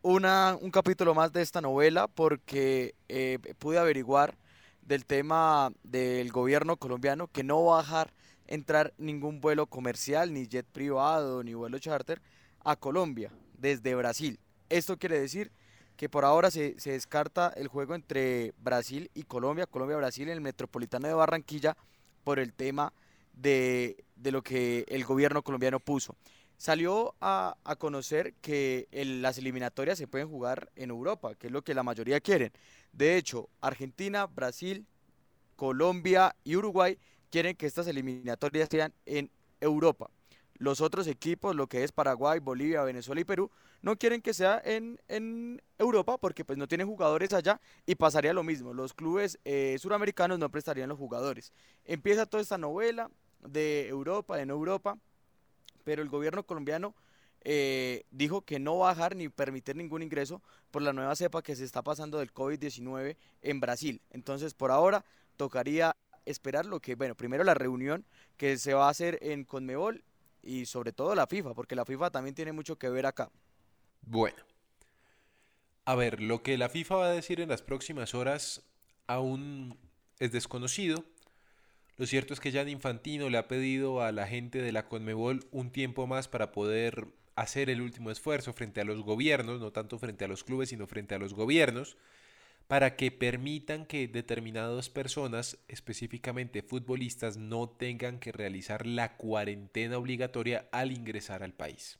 una, 0.00 0.56
un 0.60 0.70
capítulo 0.70 1.12
más 1.12 1.32
de 1.32 1.42
esta 1.42 1.60
novela 1.60 2.06
porque 2.06 2.94
eh, 3.08 3.40
pude 3.58 3.78
averiguar 3.78 4.36
del 4.82 5.04
tema 5.06 5.72
del 5.82 6.30
gobierno 6.30 6.76
colombiano 6.76 7.26
que 7.26 7.42
no 7.42 7.64
va 7.64 7.80
a 7.80 7.82
dejar 7.82 8.12
entrar 8.46 8.94
ningún 8.96 9.40
vuelo 9.40 9.66
comercial, 9.66 10.32
ni 10.32 10.46
jet 10.46 10.64
privado, 10.64 11.42
ni 11.42 11.54
vuelo 11.54 11.80
charter 11.80 12.22
a 12.62 12.76
Colombia 12.76 13.32
desde 13.58 13.96
Brasil. 13.96 14.38
Esto 14.68 14.98
quiere 14.98 15.18
decir 15.18 15.50
que 15.96 16.08
por 16.08 16.24
ahora 16.24 16.52
se, 16.52 16.78
se 16.78 16.92
descarta 16.92 17.52
el 17.56 17.66
juego 17.66 17.96
entre 17.96 18.54
Brasil 18.58 19.10
y 19.14 19.24
Colombia, 19.24 19.66
Colombia-Brasil 19.66 20.28
en 20.28 20.34
el 20.34 20.40
Metropolitano 20.40 21.08
de 21.08 21.14
Barranquilla 21.14 21.76
por 22.22 22.38
el 22.38 22.52
tema 22.52 22.92
de, 23.32 24.04
lo 24.22 24.42
que 24.42 24.84
el 24.88 25.04
gobierno 25.04 25.42
colombiano 25.42 25.80
puso. 25.80 26.16
Salió 26.56 27.14
a, 27.20 27.56
conocer 27.78 28.34
que 28.34 28.86
las 28.92 29.38
eliminatorias 29.38 29.98
se 29.98 30.06
pueden 30.06 30.28
jugar 30.28 30.70
en 30.76 30.90
Europa, 30.90 31.34
que 31.34 31.48
es 31.48 31.52
lo 31.52 31.62
que 31.62 31.74
la 31.74 31.82
mayoría 31.82 32.20
quieren. 32.20 32.52
De 32.92 33.16
hecho, 33.16 33.48
Argentina, 33.60 34.26
Brasil, 34.26 34.86
Colombia 35.56 36.36
y 36.44 36.56
Uruguay 36.56 36.98
quieren 37.30 37.56
que 37.56 37.66
estas 37.66 37.86
eliminatorias 37.86 38.68
sean 38.70 38.92
en 39.06 39.30
Europa. 39.60 40.10
Los 40.58 40.80
otros 40.80 41.08
equipos, 41.08 41.56
lo 41.56 41.66
que 41.66 41.82
es 41.82 41.90
Paraguay, 41.90 42.38
Bolivia, 42.38 42.82
Venezuela 42.82 43.20
y 43.20 43.24
Perú, 43.24 43.50
no 43.80 43.96
quieren 43.96 44.22
que 44.22 44.32
sea 44.32 44.62
en, 44.64 45.60
Europa 45.78 46.16
porque 46.18 46.44
pues 46.44 46.56
no 46.56 46.68
tienen 46.68 46.86
jugadores 46.86 47.32
allá 47.32 47.60
y 47.84 47.96
pasaría 47.96 48.32
lo 48.32 48.44
mismo. 48.44 48.72
Los 48.72 48.94
clubes 48.94 49.40
eh, 49.44 49.76
suramericanos 49.80 50.38
no 50.38 50.48
prestarían 50.48 50.88
los 50.88 50.98
jugadores. 50.98 51.52
Empieza 51.84 52.26
toda 52.26 52.40
esta 52.40 52.56
novela, 52.56 53.10
de 53.42 53.88
Europa, 53.88 54.40
en 54.40 54.50
Europa, 54.50 54.98
pero 55.84 56.02
el 56.02 56.08
gobierno 56.08 56.44
colombiano 56.44 56.94
eh, 57.44 58.04
dijo 58.10 58.42
que 58.42 58.60
no 58.60 58.78
va 58.78 58.90
a 58.90 58.94
bajar 58.94 59.16
ni 59.16 59.28
permitir 59.28 59.76
ningún 59.76 60.02
ingreso 60.02 60.40
por 60.70 60.82
la 60.82 60.92
nueva 60.92 61.16
cepa 61.16 61.42
que 61.42 61.56
se 61.56 61.64
está 61.64 61.82
pasando 61.82 62.18
del 62.18 62.32
COVID-19 62.32 63.16
en 63.42 63.60
Brasil. 63.60 64.00
Entonces, 64.10 64.54
por 64.54 64.70
ahora, 64.70 65.04
tocaría 65.36 65.96
esperar 66.24 66.66
lo 66.66 66.80
que, 66.80 66.94
bueno, 66.94 67.16
primero 67.16 67.42
la 67.42 67.54
reunión 67.54 68.04
que 68.36 68.58
se 68.58 68.74
va 68.74 68.86
a 68.86 68.90
hacer 68.90 69.18
en 69.22 69.44
Conmebol 69.44 70.04
y 70.42 70.66
sobre 70.66 70.92
todo 70.92 71.14
la 71.14 71.26
FIFA, 71.26 71.54
porque 71.54 71.74
la 71.74 71.84
FIFA 71.84 72.10
también 72.10 72.34
tiene 72.34 72.52
mucho 72.52 72.76
que 72.76 72.88
ver 72.88 73.06
acá. 73.06 73.30
Bueno, 74.02 74.42
a 75.84 75.96
ver, 75.96 76.20
lo 76.20 76.42
que 76.42 76.56
la 76.58 76.68
FIFA 76.68 76.96
va 76.96 77.06
a 77.06 77.12
decir 77.12 77.40
en 77.40 77.48
las 77.48 77.62
próximas 77.62 78.14
horas 78.14 78.62
aún 79.08 79.76
es 80.20 80.30
desconocido. 80.30 81.04
Lo 81.98 82.06
cierto 82.06 82.32
es 82.32 82.40
que 82.40 82.52
Jan 82.52 82.68
Infantino 82.68 83.28
le 83.28 83.38
ha 83.38 83.48
pedido 83.48 84.02
a 84.02 84.12
la 84.12 84.26
gente 84.26 84.62
de 84.62 84.72
la 84.72 84.88
Conmebol 84.88 85.46
un 85.50 85.70
tiempo 85.70 86.06
más 86.06 86.26
para 86.26 86.52
poder 86.52 87.06
hacer 87.34 87.70
el 87.70 87.80
último 87.80 88.10
esfuerzo 88.10 88.52
frente 88.52 88.80
a 88.80 88.84
los 88.84 89.02
gobiernos, 89.02 89.60
no 89.60 89.72
tanto 89.72 89.98
frente 89.98 90.24
a 90.24 90.28
los 90.28 90.44
clubes, 90.44 90.70
sino 90.70 90.86
frente 90.86 91.14
a 91.14 91.18
los 91.18 91.34
gobiernos, 91.34 91.96
para 92.66 92.96
que 92.96 93.10
permitan 93.10 93.84
que 93.84 94.08
determinadas 94.08 94.88
personas, 94.88 95.58
específicamente 95.68 96.62
futbolistas, 96.62 97.36
no 97.36 97.68
tengan 97.68 98.18
que 98.18 98.32
realizar 98.32 98.86
la 98.86 99.16
cuarentena 99.16 99.98
obligatoria 99.98 100.68
al 100.72 100.92
ingresar 100.92 101.42
al 101.42 101.52
país. 101.52 101.98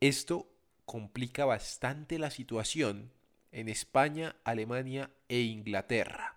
Esto 0.00 0.46
complica 0.84 1.46
bastante 1.46 2.18
la 2.18 2.30
situación 2.30 3.10
en 3.52 3.68
España, 3.68 4.36
Alemania 4.44 5.10
e 5.28 5.40
Inglaterra. 5.40 6.36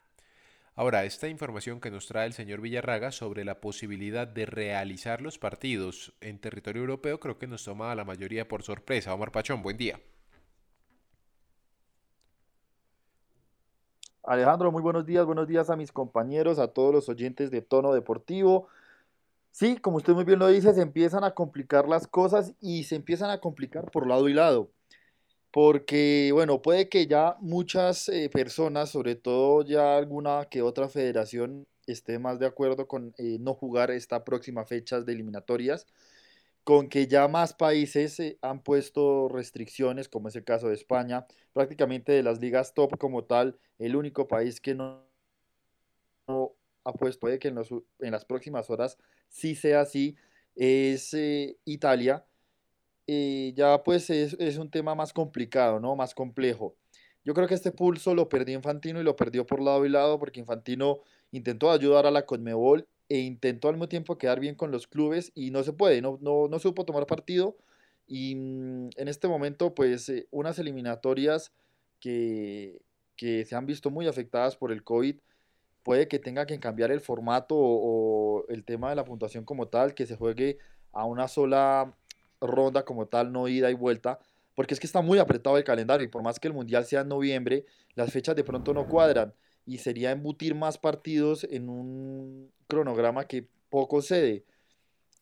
Ahora, 0.79 1.03
esta 1.03 1.27
información 1.27 1.81
que 1.81 1.91
nos 1.91 2.07
trae 2.07 2.25
el 2.25 2.31
señor 2.31 2.61
Villarraga 2.61 3.11
sobre 3.11 3.43
la 3.43 3.59
posibilidad 3.59 4.25
de 4.25 4.45
realizar 4.45 5.19
los 5.19 5.37
partidos 5.37 6.13
en 6.21 6.39
territorio 6.39 6.79
europeo 6.83 7.19
creo 7.19 7.37
que 7.37 7.47
nos 7.47 7.65
toma 7.65 7.91
a 7.91 7.95
la 7.95 8.05
mayoría 8.05 8.47
por 8.47 8.63
sorpresa. 8.63 9.13
Omar 9.13 9.33
Pachón, 9.33 9.61
buen 9.61 9.75
día. 9.75 9.99
Alejandro, 14.23 14.71
muy 14.71 14.81
buenos 14.81 15.05
días, 15.05 15.25
buenos 15.25 15.49
días 15.49 15.69
a 15.69 15.75
mis 15.75 15.91
compañeros, 15.91 16.59
a 16.59 16.69
todos 16.69 16.93
los 16.93 17.09
oyentes 17.09 17.51
de 17.51 17.61
Tono 17.61 17.91
Deportivo. 17.91 18.69
Sí, 19.51 19.75
como 19.75 19.97
usted 19.97 20.13
muy 20.13 20.23
bien 20.23 20.39
lo 20.39 20.47
dice, 20.47 20.73
se 20.73 20.81
empiezan 20.81 21.25
a 21.25 21.31
complicar 21.31 21.89
las 21.89 22.07
cosas 22.07 22.53
y 22.61 22.85
se 22.85 22.95
empiezan 22.95 23.31
a 23.31 23.41
complicar 23.41 23.91
por 23.91 24.07
lado 24.07 24.29
y 24.29 24.33
lado 24.33 24.71
porque, 25.51 26.29
bueno, 26.33 26.61
puede 26.61 26.89
que 26.89 27.07
ya 27.07 27.35
muchas 27.41 28.09
eh, 28.09 28.29
personas, 28.29 28.89
sobre 28.91 29.15
todo 29.15 29.63
ya 29.63 29.97
alguna 29.97 30.45
que 30.49 30.61
otra 30.61 30.89
federación, 30.89 31.67
esté 31.87 32.19
más 32.19 32.39
de 32.39 32.45
acuerdo 32.45 32.87
con 32.87 33.13
eh, 33.17 33.37
no 33.39 33.55
jugar 33.55 33.91
esta 33.91 34.23
próxima 34.23 34.65
fecha 34.65 35.01
de 35.01 35.11
eliminatorias, 35.13 35.87
con 36.63 36.89
que 36.89 37.07
ya 37.07 37.27
más 37.27 37.53
países 37.53 38.19
eh, 38.19 38.37
han 38.41 38.61
puesto 38.63 39.29
restricciones, 39.29 40.09
como 40.09 40.29
es 40.29 40.35
el 40.35 40.43
caso 40.43 40.69
de 40.69 40.75
España, 40.75 41.25
prácticamente 41.53 42.11
de 42.13 42.23
las 42.23 42.39
ligas 42.41 42.73
top 42.73 42.97
como 42.99 43.23
tal, 43.25 43.59
el 43.79 43.95
único 43.95 44.27
país 44.27 44.61
que 44.61 44.75
no, 44.75 45.03
ha 46.83 46.93
puesto, 46.93 47.19
puede 47.21 47.39
que 47.39 47.49
en, 47.49 47.57
en, 47.99 48.11
las 48.11 48.25
próximas 48.25 48.69
horas 48.69 48.97
sí 49.29 49.55
sea 49.55 49.81
así, 49.81 50.15
es 50.55 51.15
Italia 51.65 52.25
ya 53.55 53.83
pues 53.83 54.09
es, 54.09 54.35
es, 54.39 54.57
un 54.57 54.69
tema 54.69 54.95
más 54.95 55.13
complicado, 55.13 55.79
¿no? 55.79 55.95
Más 55.95 56.13
complejo. 56.13 56.75
Yo 57.23 57.33
creo 57.33 57.47
que 57.47 57.53
este 57.53 57.71
pulso 57.71 58.15
lo 58.15 58.29
perdió 58.29 58.55
Infantino 58.55 58.99
y 58.99 59.03
lo 59.03 59.15
perdió 59.15 59.45
por 59.45 59.61
lado 59.61 59.85
y 59.85 59.89
lado 59.89 60.19
porque 60.19 60.39
Infantino 60.39 60.99
intentó 61.31 61.71
ayudar 61.71 62.05
a 62.05 62.11
la 62.11 62.25
Conmebol 62.25 62.87
e 63.09 63.19
intentó 63.19 63.67
al 63.67 63.75
mismo 63.75 63.89
tiempo 63.89 64.17
quedar 64.17 64.39
bien 64.39 64.55
con 64.55 64.71
los 64.71 64.87
clubes 64.87 65.31
y 65.35 65.51
no 65.51 65.63
se 65.63 65.73
puede, 65.73 66.01
no, 66.01 66.17
no, 66.21 66.47
no 66.47 66.59
supo 66.59 66.85
tomar 66.85 67.05
partido 67.07 67.57
y 68.07 68.35
mm, 68.35 68.89
en 68.97 69.07
este 69.07 69.27
momento 69.27 69.73
pues 69.75 70.09
eh, 70.09 70.27
unas 70.31 70.59
eliminatorias 70.59 71.51
que, 71.99 72.81
que 73.15 73.45
se 73.45 73.55
han 73.55 73.65
visto 73.65 73.89
muy 73.91 74.07
afectadas 74.07 74.55
por 74.55 74.71
el 74.71 74.83
COVID 74.83 75.17
puede 75.83 76.07
que 76.07 76.19
tenga 76.19 76.45
que 76.45 76.59
cambiar 76.59 76.91
el 76.91 77.01
formato 77.01 77.55
o, 77.57 78.45
el 78.49 78.63
tema 78.63 78.89
de 78.89 78.95
la 78.95 79.05
puntuación 79.05 79.43
como 79.45 79.67
tal, 79.67 79.93
que 79.93 80.05
se 80.05 80.15
juegue 80.15 80.57
a 80.91 81.05
una 81.05 81.27
sola 81.27 81.95
ronda 82.41 82.83
como 82.83 83.07
tal, 83.07 83.31
no 83.31 83.47
ida 83.47 83.69
y 83.71 83.73
vuelta, 83.73 84.19
porque 84.55 84.73
es 84.73 84.79
que 84.79 84.87
está 84.87 85.01
muy 85.01 85.19
apretado 85.19 85.57
el 85.57 85.63
calendario 85.63 86.05
y 86.05 86.09
por 86.09 86.23
más 86.23 86.39
que 86.39 86.47
el 86.47 86.53
Mundial 86.53 86.85
sea 86.85 87.01
en 87.01 87.09
noviembre, 87.09 87.65
las 87.95 88.11
fechas 88.11 88.35
de 88.35 88.43
pronto 88.43 88.73
no 88.73 88.87
cuadran 88.87 89.33
y 89.65 89.77
sería 89.77 90.11
embutir 90.11 90.55
más 90.55 90.77
partidos 90.77 91.43
en 91.43 91.69
un 91.69 92.51
cronograma 92.67 93.25
que 93.25 93.47
poco 93.69 94.01
cede. 94.01 94.43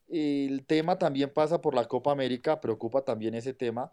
El 0.07 0.65
tema 0.65 0.97
también 0.97 1.29
pasa 1.29 1.61
por 1.61 1.75
la 1.75 1.85
Copa 1.85 2.11
América, 2.11 2.61
preocupa 2.61 3.03
también 3.03 3.35
ese 3.35 3.53
tema, 3.53 3.91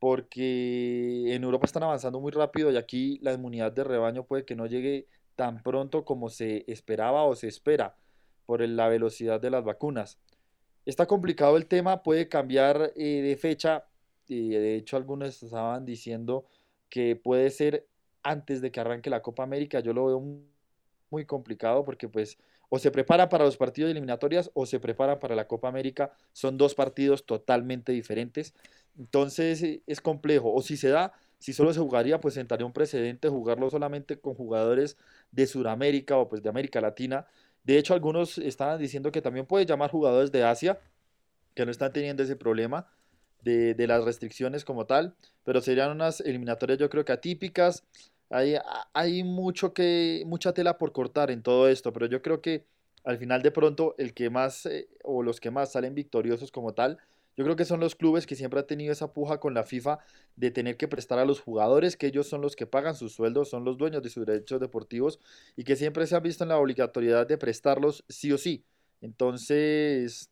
porque 0.00 1.34
en 1.34 1.44
Europa 1.44 1.66
están 1.66 1.84
avanzando 1.84 2.20
muy 2.20 2.32
rápido 2.32 2.70
y 2.70 2.76
aquí 2.76 3.18
la 3.22 3.32
inmunidad 3.32 3.72
de 3.72 3.84
rebaño 3.84 4.24
puede 4.24 4.44
que 4.44 4.56
no 4.56 4.66
llegue 4.66 5.06
tan 5.36 5.62
pronto 5.62 6.04
como 6.04 6.28
se 6.28 6.64
esperaba 6.70 7.24
o 7.24 7.34
se 7.36 7.48
espera 7.48 7.96
por 8.46 8.60
la 8.68 8.88
velocidad 8.88 9.40
de 9.40 9.50
las 9.50 9.64
vacunas. 9.64 10.18
Está 10.86 11.06
complicado 11.06 11.56
el 11.56 11.66
tema, 11.66 12.02
puede 12.02 12.28
cambiar 12.28 12.92
eh, 12.96 13.22
de 13.22 13.36
fecha, 13.36 13.84
y 14.26 14.50
de 14.50 14.76
hecho 14.76 14.96
algunos 14.96 15.42
estaban 15.42 15.84
diciendo 15.84 16.44
que 16.88 17.16
puede 17.16 17.50
ser 17.50 17.86
antes 18.22 18.60
de 18.60 18.70
que 18.70 18.80
arranque 18.80 19.10
la 19.10 19.22
Copa 19.22 19.42
América, 19.42 19.80
yo 19.80 19.92
lo 19.92 20.06
veo 20.06 20.20
muy 21.10 21.24
complicado 21.26 21.84
porque 21.84 22.08
pues 22.08 22.38
o 22.68 22.78
se 22.78 22.90
preparan 22.90 23.28
para 23.28 23.44
los 23.44 23.56
partidos 23.56 23.90
eliminatorias 23.90 24.50
o 24.54 24.66
se 24.66 24.80
preparan 24.80 25.20
para 25.20 25.34
la 25.34 25.46
Copa 25.46 25.68
América, 25.68 26.12
son 26.32 26.58
dos 26.58 26.74
partidos 26.74 27.24
totalmente 27.24 27.92
diferentes, 27.92 28.54
entonces 28.98 29.62
eh, 29.62 29.82
es 29.86 30.00
complejo, 30.00 30.52
o 30.52 30.62
si 30.62 30.76
se 30.76 30.88
da, 30.88 31.12
si 31.38 31.52
solo 31.52 31.72
se 31.72 31.80
jugaría, 31.80 32.20
pues 32.20 32.34
sentaría 32.34 32.66
un 32.66 32.72
precedente 32.72 33.28
jugarlo 33.28 33.70
solamente 33.70 34.18
con 34.18 34.34
jugadores 34.34 34.96
de 35.30 35.46
Sudamérica 35.46 36.16
o 36.16 36.28
pues 36.28 36.42
de 36.42 36.48
América 36.48 36.80
Latina. 36.80 37.26
De 37.64 37.78
hecho, 37.78 37.94
algunos 37.94 38.38
estaban 38.38 38.78
diciendo 38.78 39.10
que 39.10 39.22
también 39.22 39.46
puede 39.46 39.66
llamar 39.66 39.90
jugadores 39.90 40.30
de 40.30 40.44
Asia, 40.44 40.78
que 41.54 41.64
no 41.64 41.70
están 41.70 41.92
teniendo 41.92 42.22
ese 42.22 42.36
problema 42.36 42.86
de, 43.42 43.74
las 43.86 44.04
restricciones 44.04 44.64
como 44.64 44.86
tal, 44.86 45.14
pero 45.44 45.60
serían 45.60 45.90
unas 45.90 46.20
eliminatorias 46.20 46.78
yo 46.78 46.90
creo 46.90 47.04
que 47.04 47.12
atípicas. 47.12 47.84
Hay, 48.30 48.56
hay 48.94 49.22
mucho 49.22 49.74
que, 49.74 50.24
mucha 50.26 50.52
tela 50.52 50.78
por 50.78 50.92
cortar 50.92 51.30
en 51.30 51.42
todo 51.42 51.68
esto, 51.68 51.92
pero 51.92 52.06
yo 52.06 52.22
creo 52.22 52.40
que 52.40 52.64
al 53.04 53.18
final 53.18 53.42
de 53.42 53.50
pronto 53.50 53.94
el 53.98 54.14
que 54.14 54.30
más 54.30 54.66
eh, 54.66 54.88
o 55.02 55.22
los 55.22 55.40
que 55.40 55.50
más 55.50 55.72
salen 55.72 55.94
victoriosos 55.94 56.50
como 56.50 56.72
tal 56.72 56.98
yo 57.36 57.44
creo 57.44 57.56
que 57.56 57.64
son 57.64 57.80
los 57.80 57.94
clubes 57.94 58.26
que 58.26 58.36
siempre 58.36 58.60
han 58.60 58.66
tenido 58.66 58.92
esa 58.92 59.12
puja 59.12 59.40
con 59.40 59.54
la 59.54 59.64
FIFA 59.64 59.98
de 60.36 60.50
tener 60.50 60.76
que 60.76 60.88
prestar 60.88 61.18
a 61.18 61.24
los 61.24 61.40
jugadores, 61.40 61.96
que 61.96 62.06
ellos 62.06 62.28
son 62.28 62.40
los 62.40 62.56
que 62.56 62.66
pagan 62.66 62.94
sus 62.94 63.12
sueldos, 63.12 63.50
son 63.50 63.64
los 63.64 63.76
dueños 63.76 64.02
de 64.02 64.10
sus 64.10 64.24
derechos 64.24 64.60
deportivos 64.60 65.20
y 65.56 65.64
que 65.64 65.76
siempre 65.76 66.06
se 66.06 66.16
han 66.16 66.22
visto 66.22 66.44
en 66.44 66.50
la 66.50 66.58
obligatoriedad 66.58 67.26
de 67.26 67.38
prestarlos 67.38 68.04
sí 68.08 68.32
o 68.32 68.38
sí. 68.38 68.64
Entonces, 69.00 70.30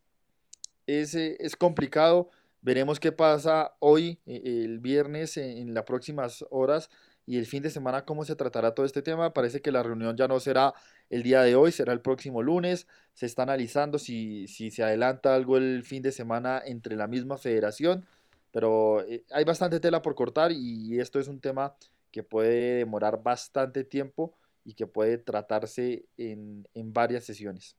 es, 0.87 1.15
es 1.15 1.57
complicado. 1.57 2.31
Veremos 2.61 3.01
qué 3.01 3.11
pasa 3.11 3.75
hoy, 3.81 4.21
e, 4.25 4.65
el 4.65 4.79
viernes, 4.79 5.37
en 5.37 5.75
las 5.75 5.85
próximas 5.85 6.45
horas 6.51 6.89
y 7.27 7.39
el 7.39 7.47
fin 7.47 7.63
de 7.63 7.71
semana 7.71 8.05
cómo 8.05 8.25
se 8.25 8.37
tratará 8.37 8.75
todo 8.75 8.87
este 8.87 9.03
tema. 9.03 9.33
Parece 9.33 9.61
que 9.61 9.73
la 9.73 9.83
reunión 9.83 10.17
ya 10.17 10.29
no 10.29 10.41
será 10.41 10.75
el 11.11 11.23
día 11.23 11.43
de 11.43 11.55
hoy, 11.55 11.73
será 11.73 11.93
el 11.93 12.01
próximo 12.01 12.43
lunes. 12.43 12.87
Se 13.15 13.27
está 13.27 13.43
analizando 13.45 13.99
si, 13.99 14.49
si 14.49 14.71
se 14.71 14.83
adelanta 14.83 15.35
algo 15.35 15.57
el 15.57 15.85
fin 15.85 16.03
de 16.03 16.13
semana 16.13 16.63
entre 16.65 16.97
la 16.97 17.07
misma 17.07 17.39
federación, 17.39 18.05
pero 18.51 19.03
eh, 19.03 19.25
hay 19.31 19.45
bastante 19.45 19.81
tela 19.81 20.03
por 20.03 20.15
cortar 20.15 20.53
y 20.53 20.99
esto 21.01 21.21
es 21.21 21.29
un 21.29 21.41
tema 21.41 21.75
que 22.11 22.23
puede 22.23 22.79
demorar 22.79 23.23
bastante 23.23 23.85
tiempo 23.85 24.35
y 24.65 24.75
que 24.75 24.87
puede 24.87 25.19
tratarse 25.19 26.05
en, 26.17 26.69
en 26.75 26.93
varias 26.93 27.25
sesiones. 27.25 27.77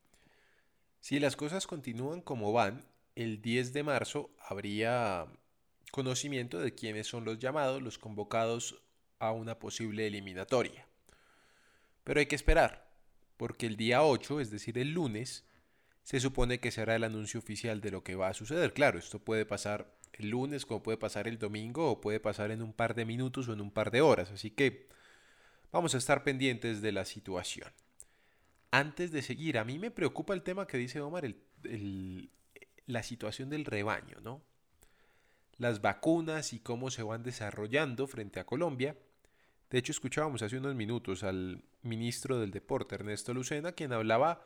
Si 0.99 1.19
las 1.19 1.35
cosas 1.35 1.67
continúan 1.67 2.21
como 2.21 2.51
van, 2.53 2.85
el 3.15 3.41
10 3.41 3.73
de 3.73 3.83
marzo 3.83 4.31
habría 4.39 5.27
conocimiento 5.91 6.59
de 6.59 6.73
quiénes 6.73 7.07
son 7.07 7.25
los 7.25 7.39
llamados, 7.39 7.81
los 7.81 7.99
convocados 7.99 8.82
a 9.27 9.31
una 9.31 9.57
posible 9.57 10.05
eliminatoria. 10.07 10.85
Pero 12.03 12.19
hay 12.19 12.25
que 12.25 12.35
esperar, 12.35 12.89
porque 13.37 13.65
el 13.65 13.77
día 13.77 14.03
8, 14.03 14.41
es 14.41 14.51
decir, 14.51 14.77
el 14.77 14.91
lunes, 14.91 15.45
se 16.03 16.19
supone 16.19 16.59
que 16.59 16.71
será 16.71 16.95
el 16.95 17.05
anuncio 17.05 17.39
oficial 17.39 17.79
de 17.79 17.91
lo 17.91 18.03
que 18.03 18.15
va 18.15 18.27
a 18.27 18.33
suceder. 18.33 18.73
Claro, 18.73 18.99
esto 18.99 19.19
puede 19.19 19.45
pasar 19.45 19.95
el 20.13 20.29
lunes, 20.29 20.65
como 20.65 20.83
puede 20.83 20.97
pasar 20.97 21.27
el 21.27 21.39
domingo, 21.39 21.89
o 21.89 22.01
puede 22.01 22.19
pasar 22.19 22.51
en 22.51 22.61
un 22.61 22.73
par 22.73 22.93
de 22.93 23.05
minutos 23.05 23.47
o 23.47 23.53
en 23.53 23.61
un 23.61 23.71
par 23.71 23.89
de 23.91 24.01
horas. 24.01 24.29
Así 24.31 24.51
que 24.51 24.89
vamos 25.71 25.95
a 25.95 25.97
estar 25.97 26.23
pendientes 26.23 26.81
de 26.81 26.91
la 26.91 27.05
situación. 27.05 27.71
Antes 28.71 29.11
de 29.11 29.21
seguir, 29.21 29.57
a 29.57 29.63
mí 29.63 29.79
me 29.79 29.91
preocupa 29.91 30.33
el 30.33 30.43
tema 30.43 30.67
que 30.67 30.77
dice 30.77 30.99
Omar, 30.99 31.33
la 32.85 33.03
situación 33.03 33.49
del 33.49 33.65
rebaño, 33.65 34.17
¿no? 34.21 34.41
Las 35.57 35.81
vacunas 35.81 36.51
y 36.51 36.59
cómo 36.59 36.91
se 36.91 37.03
van 37.03 37.23
desarrollando 37.23 38.07
frente 38.07 38.39
a 38.39 38.45
Colombia 38.45 38.97
de 39.73 39.79
hecho, 39.79 39.91
escuchábamos 39.91 40.43
hace 40.43 40.59
unos 40.59 40.75
minutos 40.75 41.23
al 41.23 41.63
ministro 41.81 42.39
del 42.39 42.51
Deporte, 42.51 42.93
Ernesto 42.93 43.33
Lucena, 43.33 43.71
quien 43.71 43.91
hablaba 43.91 44.45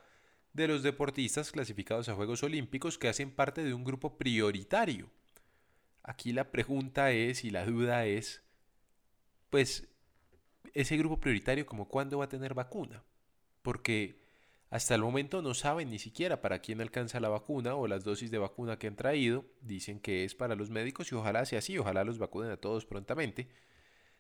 de 0.53 0.69
los 0.69 0.83
deportistas 0.83 1.51
clasificados 1.51 2.07
a 2.07 2.15
Juegos 2.15 2.43
Olímpicos 2.43 2.97
que 2.97 3.09
hacen 3.09 3.31
parte 3.31 3.61
de 3.61 3.73
un 3.73 3.83
grupo 3.83 4.17
prioritario. 4.17 5.09
Aquí 6.01 6.31
la 6.31 6.49
pregunta 6.49 7.11
es 7.11 7.43
y 7.43 7.49
la 7.49 7.65
duda 7.65 8.05
es, 8.05 8.41
pues, 9.49 9.89
ese 10.73 10.95
grupo 10.95 11.19
prioritario 11.19 11.65
como 11.65 11.89
cuándo 11.89 12.19
va 12.19 12.23
a 12.23 12.29
tener 12.29 12.53
vacuna. 12.53 13.03
Porque 13.63 14.21
hasta 14.69 14.95
el 14.95 15.01
momento 15.01 15.41
no 15.41 15.53
saben 15.55 15.89
ni 15.89 15.99
siquiera 15.99 16.39
para 16.39 16.59
quién 16.59 16.79
alcanza 16.79 17.19
la 17.19 17.27
vacuna 17.27 17.75
o 17.75 17.85
las 17.87 18.05
dosis 18.05 18.31
de 18.31 18.37
vacuna 18.37 18.79
que 18.79 18.87
han 18.87 18.95
traído. 18.95 19.43
Dicen 19.59 19.99
que 19.99 20.23
es 20.23 20.35
para 20.35 20.55
los 20.55 20.69
médicos 20.69 21.11
y 21.11 21.15
ojalá 21.15 21.43
sea 21.43 21.59
así, 21.59 21.77
ojalá 21.77 22.05
los 22.05 22.17
vacunen 22.17 22.51
a 22.51 22.55
todos 22.55 22.85
prontamente. 22.85 23.49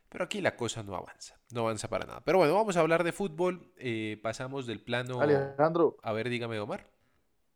Pero 0.09 0.23
aquí 0.23 0.41
la 0.41 0.55
cosa 0.55 0.83
no 0.83 0.95
avanza, 0.95 1.37
no 1.53 1.61
avanza 1.61 1.89
para 1.89 2.05
nada. 2.05 2.21
Pero 2.23 2.37
bueno, 2.37 2.53
vamos 2.53 2.77
a 2.77 2.79
hablar 2.79 3.03
de 3.03 3.11
fútbol. 3.11 3.71
Eh, 3.77 4.19
pasamos 4.23 4.65
del 4.65 4.81
plano. 4.81 5.19
Alejandro. 5.19 5.97
A 6.01 6.13
ver, 6.13 6.29
dígame, 6.29 6.59
Omar. 6.59 6.85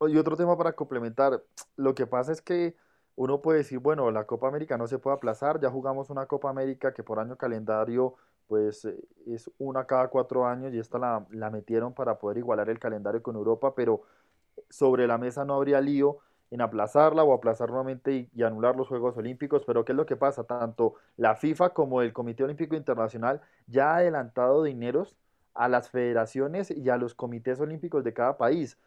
Y 0.02 0.18
otro 0.18 0.36
tema 0.36 0.58
para 0.58 0.74
complementar. 0.74 1.44
Lo 1.78 1.96
que 1.96 2.08
pasa 2.08 2.32
es 2.32 2.42
que 2.42 2.76
uno 3.16 3.42
puede 3.42 3.60
decir, 3.60 3.80
bueno, 3.80 4.10
la 4.12 4.26
Copa 4.26 4.48
América 4.48 4.78
no 4.78 4.88
se 4.88 5.00
puede 5.00 5.16
aplazar. 5.16 5.60
Ya 5.62 5.70
jugamos 5.70 6.10
una 6.10 6.26
Copa 6.26 6.50
América 6.50 6.94
que 6.94 7.04
por 7.04 7.20
año 7.20 7.38
calendario, 7.38 8.16
pues 8.48 8.84
eh, 8.86 8.98
es 9.28 9.50
una 9.58 9.86
cada 9.86 10.10
cuatro 10.10 10.46
años 10.46 10.74
y 10.74 10.80
esta 10.80 10.98
la, 10.98 11.26
la 11.30 11.50
metieron 11.50 11.94
para 11.94 12.18
poder 12.18 12.38
igualar 12.38 12.70
el 12.70 12.80
calendario 12.80 13.22
con 13.22 13.36
Europa, 13.36 13.74
pero 13.76 14.02
sobre 14.70 15.08
la 15.08 15.18
mesa 15.18 15.46
no 15.46 15.56
habría 15.56 15.80
lío 15.80 16.20
en 16.52 16.62
aplazarla 16.62 17.24
o 17.24 17.34
aplazar 17.34 17.70
nuevamente 17.70 18.30
y, 18.34 18.44
anular 18.44 18.76
los 18.76 18.90
Juegos 18.90 19.18
Olímpicos, 19.18 19.64
pero 19.66 19.86
¿qué 19.86 19.94
es 19.94 19.96
lo 19.96 20.06
que 20.06 20.18
pasa? 20.18 20.44
Tanto 20.44 20.96
la 21.18 21.36
FIFA 21.36 21.70
como 21.70 22.02
el 22.02 22.14
Comité 22.14 22.44
Olímpico 22.44 22.76
Internacional 22.76 23.42
ya 23.68 23.94
ha 23.94 23.98
adelantado 23.98 24.64
dineros 24.64 25.16
a 25.54 25.70
las 25.70 25.90
federaciones 25.90 26.70
y 26.70 26.90
a 26.90 26.98
los 26.98 27.16
comités 27.16 27.60
olímpicos 27.60 28.04
de 28.04 28.14
cada 28.14 28.38
país 28.38 28.78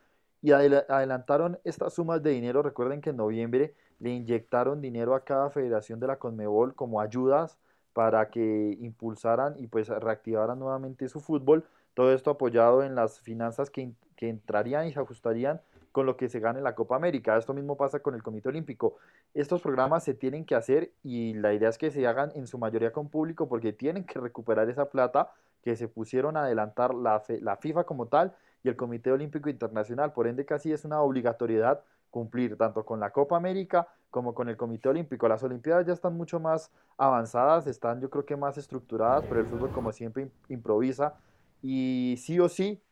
y 0.42 0.53
adelantaron 0.53 1.59
estas 1.64 1.94
sumas 1.94 2.22
de 2.22 2.31
dinero. 2.31 2.62
Recuerden 2.62 3.00
que 3.00 3.11
en 3.11 3.16
noviembre 3.16 3.74
le 3.98 4.11
inyectaron 4.11 4.83
dinero 4.83 5.14
a 5.14 5.24
cada 5.24 5.48
federación 5.48 6.00
de 6.00 6.07
la 6.07 6.16
Conmebol 6.16 6.74
como 6.74 7.00
ayudas 7.00 7.57
para 7.94 8.29
que 8.29 8.77
impulsaran 8.81 9.55
y 9.59 9.68
pues 9.68 9.88
reactivaran 9.88 10.59
nuevamente 10.59 11.09
su 11.09 11.20
fútbol. 11.20 11.64
Todo 11.94 12.12
esto 12.12 12.31
apoyado 12.31 12.83
en 12.83 12.94
las 12.94 13.20
finanzas 13.20 13.70
que, 13.70 13.92
que 14.16 14.29
entrarían 14.29 14.87
y 14.87 14.92
se 14.92 15.00
ajustarían 15.00 15.62
con 15.94 16.07
lo 16.07 16.16
que 16.16 16.28
se 16.28 16.40
gane 16.40 16.61
la 16.61 16.74
Copa 16.74 16.96
América. 16.96 17.37
Esto 17.37 17.54
mismo 17.54 17.76
pasa 17.76 18.00
con 18.00 18.16
el 18.16 18.22
Comité 18.24 18.48
Olímpico. 18.48 18.96
Estos 19.33 19.62
programas 19.62 20.02
se 20.02 20.12
tienen 20.12 20.44
que 20.44 20.57
hacer 20.57 20.90
y 21.04 21.35
la 21.35 21.54
idea 21.54 21.68
es 21.68 21.78
que 21.78 21.92
se 21.92 22.04
hagan 22.04 22.33
en 22.35 22.48
su 22.48 22.59
mayoría 22.59 22.90
con 22.90 23.09
público 23.09 23.48
porque 23.48 23.72
tienen 23.72 24.02
que 24.02 24.18
recuperar 24.18 24.68
esa 24.68 24.90
plata 24.90 25.30
que 25.62 25.76
se 25.76 25.87
pusieron 25.87 26.37
a 26.37 26.42
adelantar 26.42 26.96
la, 26.96 27.22
la 27.40 27.57
FIFA 27.59 27.85
como 27.85 28.09
tal 28.09 28.35
y 28.64 28.68
el 28.70 28.74
Comité 28.74 29.12
Olímpico 29.12 29.48
Internacional. 29.48 30.12
Por 30.12 30.26
ende, 30.26 30.44
casi 30.44 30.72
es 30.72 30.85
una 30.85 31.00
obligatoriedad 31.00 31.85
cumplir 32.11 32.57
tanto 32.57 32.85
con 32.85 32.98
la 32.98 33.11
Copa 33.11 33.37
América 33.37 33.87
como 34.11 34.35
con 34.35 34.48
el 34.48 34.57
Comité 34.57 34.88
Olímpico. 34.88 35.28
Las 35.28 35.44
Olimpiadas 35.44 35.87
ya 35.87 35.92
están 35.92 36.16
mucho 36.16 36.40
más 36.40 36.72
avanzadas, 36.98 37.68
están 37.68 38.00
yo 38.00 38.11
creo 38.11 38.26
que 38.26 38.35
más 38.35 38.59
estructuradas, 38.59 39.24
pero 39.28 39.38
el 39.38 39.46
fútbol 39.46 39.70
como 39.70 39.92
siempre 39.92 40.28
improvisa 40.48 41.14
y 41.62 42.16
sí 42.18 42.40
o 42.40 42.48
sí 42.48 42.83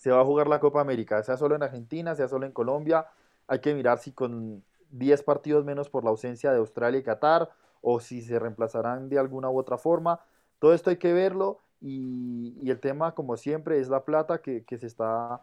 se 0.00 0.10
va 0.10 0.22
a 0.22 0.24
jugar 0.24 0.48
la 0.48 0.60
Copa 0.60 0.80
América, 0.80 1.22
sea 1.22 1.36
solo 1.36 1.54
en 1.54 1.62
Argentina, 1.62 2.14
sea 2.14 2.26
solo 2.26 2.46
en 2.46 2.52
Colombia. 2.52 3.06
Hay 3.46 3.58
que 3.58 3.74
mirar 3.74 3.98
si 3.98 4.12
con 4.12 4.64
10 4.92 5.22
partidos 5.24 5.66
menos 5.66 5.90
por 5.90 6.04
la 6.04 6.10
ausencia 6.10 6.50
de 6.52 6.56
Australia 6.56 7.00
y 7.00 7.02
Qatar 7.02 7.50
o 7.82 8.00
si 8.00 8.22
se 8.22 8.38
reemplazarán 8.38 9.10
de 9.10 9.18
alguna 9.18 9.50
u 9.50 9.58
otra 9.58 9.76
forma. 9.76 10.20
Todo 10.58 10.72
esto 10.72 10.88
hay 10.88 10.96
que 10.96 11.12
verlo 11.12 11.58
y, 11.82 12.70
el 12.70 12.80
tema, 12.80 13.14
como 13.14 13.36
siempre, 13.36 13.78
es 13.78 13.90
la 13.90 14.06
plata 14.06 14.40
que, 14.40 14.64
se 14.66 14.86
está 14.86 15.42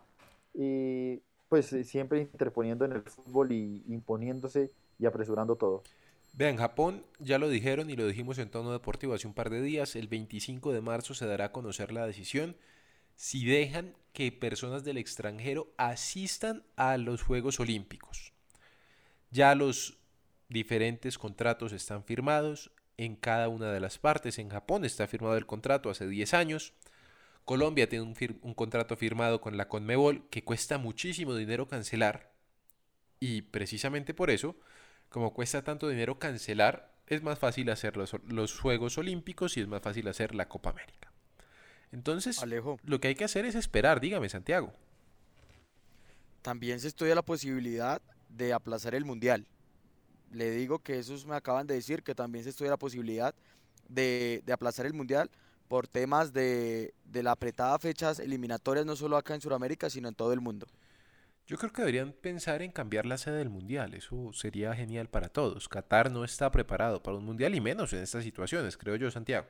eh, 0.56 1.20
pues 1.50 1.68
siempre 1.84 2.22
interponiendo 2.22 2.84
en 2.84 2.94
el 2.94 3.04
fútbol 3.04 3.52
y 3.52 3.84
imponiéndose 3.88 4.72
y 4.98 5.06
apresurando 5.06 5.56
todo. 5.56 5.84
Vean, 6.34 6.58
Japón 6.58 7.04
ya 7.20 7.38
lo 7.38 7.48
dijeron 7.48 7.92
y 7.92 7.96
lo 7.96 8.08
dijimos 8.08 8.40
en 8.40 8.50
tono 8.50 8.72
deportivo 8.72 9.14
hace 9.14 9.28
un 9.28 9.36
par 9.36 9.52
de 9.52 9.62
días, 9.62 9.96
el 9.96 10.08
25 10.08 10.74
de 10.74 10.82
marzo 10.82 11.14
se 11.14 11.28
dará 11.28 11.46
a 11.46 11.52
conocer 11.52 11.92
la 11.92 12.08
decisión 12.08 12.56
si 13.18 13.46
dejan 13.46 13.98
que 14.14 14.32
personas 14.32 14.84
del 14.84 14.98
extranjero 14.98 15.74
asistan 15.76 16.64
a 16.76 16.98
los 16.98 17.24
Juegos 17.24 17.60
Olímpicos. 17.60 18.32
Ya 19.32 19.54
los 19.56 19.98
diferentes 20.50 21.18
contratos 21.18 21.74
están 21.74 22.04
firmados 22.04 22.72
en 22.96 23.16
cada 23.16 23.50
una 23.50 23.72
de 23.72 23.80
las 23.80 23.98
partes. 23.98 24.38
En 24.38 24.50
Japón 24.50 24.86
está 24.86 25.08
firmado 25.08 25.36
el 25.36 25.48
contrato 25.48 25.90
hace 25.90 26.08
10 26.08 26.34
años. 26.36 26.74
Colombia 27.44 27.90
tiene 27.90 28.06
un, 28.06 28.54
contrato 28.54 28.96
firmado 28.96 29.42
con 29.42 29.58
la 29.58 29.68
Conmebol 29.68 30.30
que 30.30 30.44
cuesta 30.44 30.78
muchísimo 30.78 31.34
dinero 31.36 31.68
cancelar. 31.68 32.32
Y 33.20 33.42
precisamente 33.42 34.14
por 34.14 34.30
eso, 34.30 34.56
como 35.10 35.34
cuesta 35.34 35.64
tanto 35.64 35.90
dinero 35.90 36.20
cancelar, 36.20 36.94
es 37.08 37.24
más 37.24 37.40
fácil 37.40 37.70
hacer 37.72 37.98
los, 37.98 38.16
los 38.28 38.60
Juegos 38.60 38.98
Olímpicos 39.00 39.58
y 39.58 39.62
es 39.62 39.68
más 39.68 39.82
fácil 39.82 40.08
hacer 40.08 40.36
la 40.36 40.48
Copa 40.48 40.70
América. 40.70 41.12
Entonces, 41.92 42.42
Alejo. 42.42 42.80
lo 42.84 43.00
que 43.00 43.10
hay 43.10 43.16
que 43.16 43.24
hacer 43.24 43.46
es 43.46 43.56
esperar, 43.56 44.00
dígame 44.00 44.30
Santiago. 44.30 44.74
También 46.42 46.80
se 46.80 46.88
estudia 46.88 47.16
la 47.16 47.22
posibilidad 47.22 48.02
de 48.30 48.54
aplazar 48.54 48.96
el 48.96 49.06
Mundial. 49.06 49.48
Le 50.32 50.52
digo 50.52 50.80
que 50.80 51.00
esos 51.00 51.26
me 51.26 51.36
acaban 51.36 51.68
de 51.68 51.76
decir 51.76 52.04
que 52.04 52.16
también 52.16 52.44
se 52.44 52.50
estudia 52.52 52.72
la 52.72 52.78
posibilidad 52.78 53.34
de, 53.88 54.42
de 54.46 54.54
aplazar 54.54 54.86
el 54.86 54.94
Mundial 54.94 55.30
por 55.68 55.88
temas 55.88 56.34
de, 56.34 56.94
de 57.06 57.24
la 57.24 57.32
apretada 57.32 57.78
fechas 57.80 58.20
eliminatorias, 58.20 58.86
no 58.86 58.96
solo 58.96 59.18
acá 59.18 59.36
en 59.36 59.42
Sudamérica, 59.42 59.90
sino 59.90 60.08
en 60.08 60.16
todo 60.16 60.34
el 60.34 60.42
mundo. 60.42 60.68
Yo 61.46 61.58
creo 61.58 61.72
que 61.72 61.82
deberían 61.82 62.12
pensar 62.12 62.62
en 62.62 62.72
cambiar 62.72 63.06
la 63.06 63.18
sede 63.18 63.38
del 63.38 63.50
Mundial, 63.50 63.94
eso 63.94 64.32
sería 64.34 64.76
genial 64.76 65.10
para 65.10 65.30
todos. 65.30 65.70
Qatar 65.70 66.12
no 66.12 66.26
está 66.26 66.52
preparado 66.52 67.02
para 67.02 67.18
un 67.18 67.24
Mundial 67.26 67.56
y 67.56 67.62
menos 67.62 67.94
en 67.94 68.00
estas 68.04 68.24
situaciones, 68.26 68.78
creo 68.78 68.98
yo, 68.98 69.10
Santiago. 69.12 69.48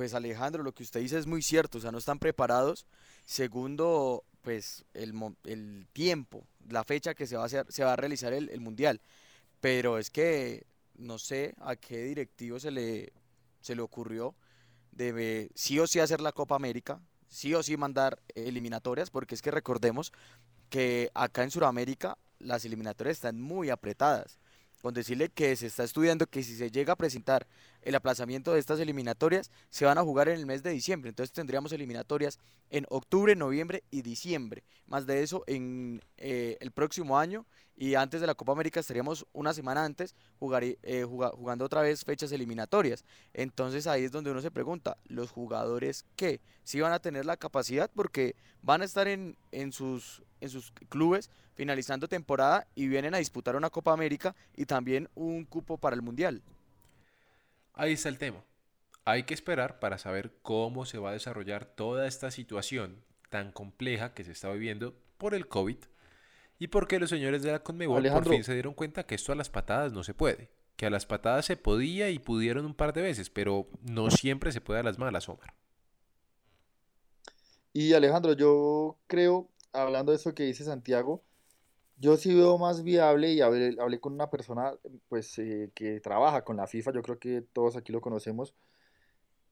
Pues 0.00 0.14
Alejandro, 0.14 0.62
lo 0.62 0.72
que 0.72 0.82
usted 0.82 1.00
dice 1.00 1.18
es 1.18 1.26
muy 1.26 1.42
cierto, 1.42 1.76
o 1.76 1.80
sea, 1.82 1.92
no 1.92 1.98
están 1.98 2.18
preparados. 2.18 2.86
Segundo, 3.26 4.24
pues 4.40 4.82
el, 4.94 5.12
el 5.44 5.86
tiempo, 5.92 6.46
la 6.70 6.84
fecha 6.84 7.12
que 7.12 7.26
se 7.26 7.36
va 7.36 7.42
a, 7.42 7.44
hacer, 7.44 7.66
se 7.68 7.84
va 7.84 7.92
a 7.92 7.96
realizar 7.96 8.32
el, 8.32 8.60
Mundial. 8.62 9.02
Pero 9.60 9.98
es 9.98 10.08
que 10.08 10.64
no 10.96 11.18
sé 11.18 11.54
a 11.60 11.76
qué 11.76 12.02
directivo 12.04 12.58
se 12.58 12.70
le, 12.70 13.12
se 13.60 13.76
le 13.76 13.82
ocurrió 13.82 14.34
de 14.90 15.50
sí 15.54 15.78
o 15.78 15.86
sí 15.86 16.00
hacer 16.00 16.22
la 16.22 16.32
Copa 16.32 16.56
América, 16.56 17.02
sí 17.28 17.52
o 17.52 17.62
sí 17.62 17.76
mandar 17.76 18.22
eliminatorias, 18.34 19.10
porque 19.10 19.34
es 19.34 19.42
que 19.42 19.50
recordemos 19.50 20.14
que 20.70 21.10
acá 21.12 21.42
en 21.42 21.50
Sudamérica 21.50 22.16
las 22.38 22.64
eliminatorias 22.64 23.18
están 23.18 23.38
muy 23.38 23.68
apretadas. 23.68 24.38
Con 24.80 24.94
decirle 24.94 25.28
que 25.28 25.54
se 25.56 25.66
está 25.66 25.84
estudiando 25.84 26.26
que 26.26 26.42
si 26.42 26.56
se 26.56 26.70
llega 26.70 26.94
a 26.94 26.96
presentar 26.96 27.46
el 27.82 27.94
aplazamiento 27.94 28.52
de 28.52 28.60
estas 28.60 28.80
eliminatorias, 28.80 29.50
se 29.70 29.84
van 29.84 29.98
a 29.98 30.02
jugar 30.02 30.28
en 30.28 30.38
el 30.38 30.46
mes 30.46 30.62
de 30.62 30.70
diciembre. 30.70 31.08
Entonces 31.08 31.32
tendríamos 31.32 31.72
eliminatorias 31.72 32.38
en 32.70 32.86
octubre, 32.88 33.34
noviembre 33.36 33.84
y 33.90 34.02
diciembre. 34.02 34.64
Más 34.86 35.06
de 35.06 35.22
eso 35.22 35.44
en 35.46 36.02
eh, 36.16 36.56
el 36.60 36.70
próximo 36.70 37.18
año 37.18 37.46
y 37.76 37.94
antes 37.94 38.20
de 38.20 38.26
la 38.26 38.34
Copa 38.34 38.52
América 38.52 38.80
estaríamos 38.80 39.26
una 39.32 39.54
semana 39.54 39.84
antes 39.84 40.14
eh, 40.82 41.04
jugando 41.04 41.64
otra 41.64 41.82
vez 41.82 42.04
fechas 42.04 42.30
eliminatorias. 42.32 43.04
Entonces 43.32 43.86
ahí 43.86 44.04
es 44.04 44.12
donde 44.12 44.30
uno 44.30 44.40
se 44.40 44.50
pregunta, 44.50 44.98
¿los 45.06 45.30
jugadores 45.30 46.04
qué? 46.16 46.40
¿Si 46.62 46.80
van 46.80 46.92
a 46.92 47.00
tener 47.00 47.24
la 47.24 47.36
capacidad? 47.36 47.90
Porque 47.94 48.36
van 48.62 48.82
a 48.82 48.84
estar 48.84 49.08
en, 49.08 49.36
en, 49.52 49.72
sus, 49.72 50.22
en 50.40 50.50
sus 50.50 50.72
clubes 50.88 51.30
finalizando 51.54 52.08
temporada 52.08 52.66
y 52.74 52.88
vienen 52.88 53.14
a 53.14 53.18
disputar 53.18 53.56
una 53.56 53.70
Copa 53.70 53.92
América 53.92 54.34
y 54.56 54.66
también 54.66 55.08
un 55.14 55.44
cupo 55.44 55.78
para 55.78 55.96
el 55.96 56.02
Mundial. 56.02 56.42
Ahí 57.80 57.94
está 57.94 58.10
el 58.10 58.18
tema. 58.18 58.44
Hay 59.06 59.22
que 59.22 59.32
esperar 59.32 59.80
para 59.80 59.96
saber 59.96 60.34
cómo 60.42 60.84
se 60.84 60.98
va 60.98 61.08
a 61.08 61.12
desarrollar 61.14 61.64
toda 61.64 62.06
esta 62.06 62.30
situación 62.30 63.02
tan 63.30 63.52
compleja 63.52 64.12
que 64.12 64.22
se 64.22 64.32
está 64.32 64.52
viviendo 64.52 64.94
por 65.16 65.32
el 65.32 65.48
COVID 65.48 65.78
y 66.58 66.66
porque 66.66 66.98
los 67.00 67.08
señores 67.08 67.42
de 67.42 67.52
la 67.52 67.62
Conmebol 67.62 68.06
por 68.12 68.28
fin 68.28 68.44
se 68.44 68.52
dieron 68.52 68.74
cuenta 68.74 69.04
que 69.04 69.14
esto 69.14 69.32
a 69.32 69.34
las 69.34 69.48
patadas 69.48 69.94
no 69.94 70.04
se 70.04 70.12
puede. 70.12 70.50
Que 70.76 70.84
a 70.84 70.90
las 70.90 71.06
patadas 71.06 71.46
se 71.46 71.56
podía 71.56 72.10
y 72.10 72.18
pudieron 72.18 72.66
un 72.66 72.74
par 72.74 72.92
de 72.92 73.00
veces, 73.00 73.30
pero 73.30 73.66
no 73.80 74.10
siempre 74.10 74.52
se 74.52 74.60
puede 74.60 74.80
a 74.80 74.82
las 74.82 74.98
malas, 74.98 75.26
Omar. 75.30 75.54
Y 77.72 77.94
Alejandro, 77.94 78.34
yo 78.34 78.98
creo, 79.06 79.48
hablando 79.72 80.12
de 80.12 80.16
eso 80.16 80.34
que 80.34 80.42
dice 80.42 80.64
Santiago, 80.64 81.24
yo 82.00 82.16
sí 82.16 82.34
veo 82.34 82.58
más 82.58 82.82
viable 82.82 83.32
y 83.32 83.40
hablé, 83.40 84.00
con 84.00 84.14
una 84.14 84.30
persona 84.30 84.74
pues 85.08 85.38
eh, 85.38 85.70
que 85.74 86.00
trabaja 86.00 86.42
con 86.42 86.56
la 86.56 86.66
FIFA, 86.66 86.92
yo 86.92 87.02
creo 87.02 87.18
que 87.18 87.42
todos 87.52 87.76
aquí 87.76 87.92
lo 87.92 88.00
conocemos, 88.00 88.54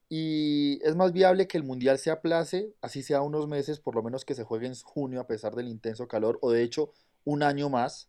y 0.09 0.81
es 0.83 0.97
más 0.97 1.13
viable 1.13 1.47
que 1.47 1.59
el 1.59 1.65
Mundial 1.65 1.99
se 1.99 2.11
aplace, 2.11 2.73
así 2.81 3.03
sea 3.03 3.21
unos 3.21 3.47
meses, 3.47 3.79
por 3.79 3.95
lo 3.95 4.03
menos 4.03 4.25
que 4.25 4.35
se 4.35 4.45
juegue 4.45 4.67
en 4.67 4.75
junio 4.75 5.21
a 5.21 5.27
pesar 5.27 5.55
del 5.55 5.69
intenso 5.69 6.09
calor, 6.09 6.39
o 6.41 6.51
de 6.51 6.63
hecho 6.63 6.93
un 7.25 7.43
año 7.43 7.69
más. 7.69 8.09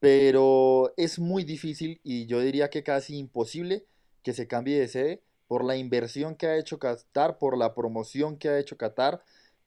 Pero 0.00 0.92
es 0.96 1.18
muy 1.18 1.44
difícil 1.44 2.00
y 2.02 2.26
yo 2.26 2.40
diría 2.40 2.70
que 2.70 2.82
casi 2.82 3.18
imposible 3.18 3.84
que 4.22 4.32
se 4.32 4.48
cambie 4.48 4.80
de 4.80 4.88
sede 4.88 5.22
por 5.46 5.64
la 5.64 5.76
inversión 5.76 6.34
que 6.34 6.46
ha 6.46 6.56
hecho 6.56 6.78
Qatar, 6.78 7.38
por 7.38 7.58
la 7.58 7.74
promoción 7.74 8.38
que 8.38 8.48
ha 8.48 8.58
hecho 8.58 8.78
Qatar, 8.78 9.22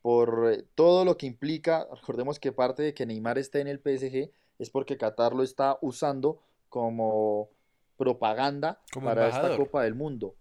por 0.05 0.51
eh, 0.53 0.63
todo 0.75 1.03
lo 1.03 1.17
que 1.17 1.25
implica. 1.25 1.87
Recordemos 1.91 2.39
que 2.39 2.51
parte 2.51 2.83
de 2.83 2.93
que 2.93 3.07
Neymar 3.07 3.39
esté 3.39 3.61
en 3.61 3.67
el 3.67 3.79
PSG 3.79 4.29
es 4.59 4.69
porque 4.69 4.97
Qatar 4.97 5.33
lo 5.33 5.41
está 5.41 5.79
usando 5.81 6.43
como 6.69 7.49
propaganda 7.97 8.79
para 9.03 9.29
esta 9.29 9.57
Copa 9.57 9.81
del 9.81 9.95
Mundo. 9.95 10.35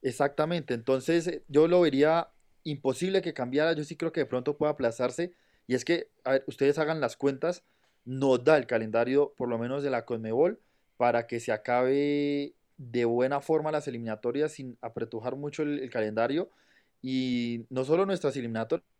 Exactamente, 0.00 0.72
entonces 0.72 1.26
eh, 1.26 1.44
yo 1.48 1.68
lo 1.68 1.82
vería 1.82 2.30
imposible 2.62 3.20
que 3.20 3.34
cambiara, 3.34 3.74
yo 3.74 3.84
sí 3.84 3.94
creo 3.94 4.10
que 4.10 4.20
de 4.20 4.26
pronto 4.26 4.56
pueda 4.56 4.72
aplazarse, 4.72 5.34
y 5.66 5.74
es 5.74 5.84
que, 5.84 6.08
a 6.24 6.30
ver, 6.30 6.44
ustedes 6.46 6.78
hagan 6.78 7.02
las 7.02 7.18
cuentas, 7.18 7.62
no 8.06 8.38
da 8.38 8.56
el 8.56 8.66
calendario, 8.66 9.34
por 9.36 9.50
lo 9.50 9.58
menos 9.58 9.82
de 9.82 9.90
la 9.90 10.06
Conmebol, 10.06 10.62
para 10.96 11.26
que 11.26 11.40
se 11.40 11.52
acabe 11.52 12.54
de 12.78 13.04
buena 13.04 13.42
forma 13.42 13.70
las 13.70 13.86
eliminatorias 13.86 14.52
sin 14.52 14.78
apretujar 14.80 15.36
mucho 15.36 15.62
el, 15.62 15.90
calendario, 15.90 16.48
y 17.02 17.66
no 17.68 17.84
solo 17.84 18.06
nuestras 18.06 18.34
eliminatorias, 18.34 18.93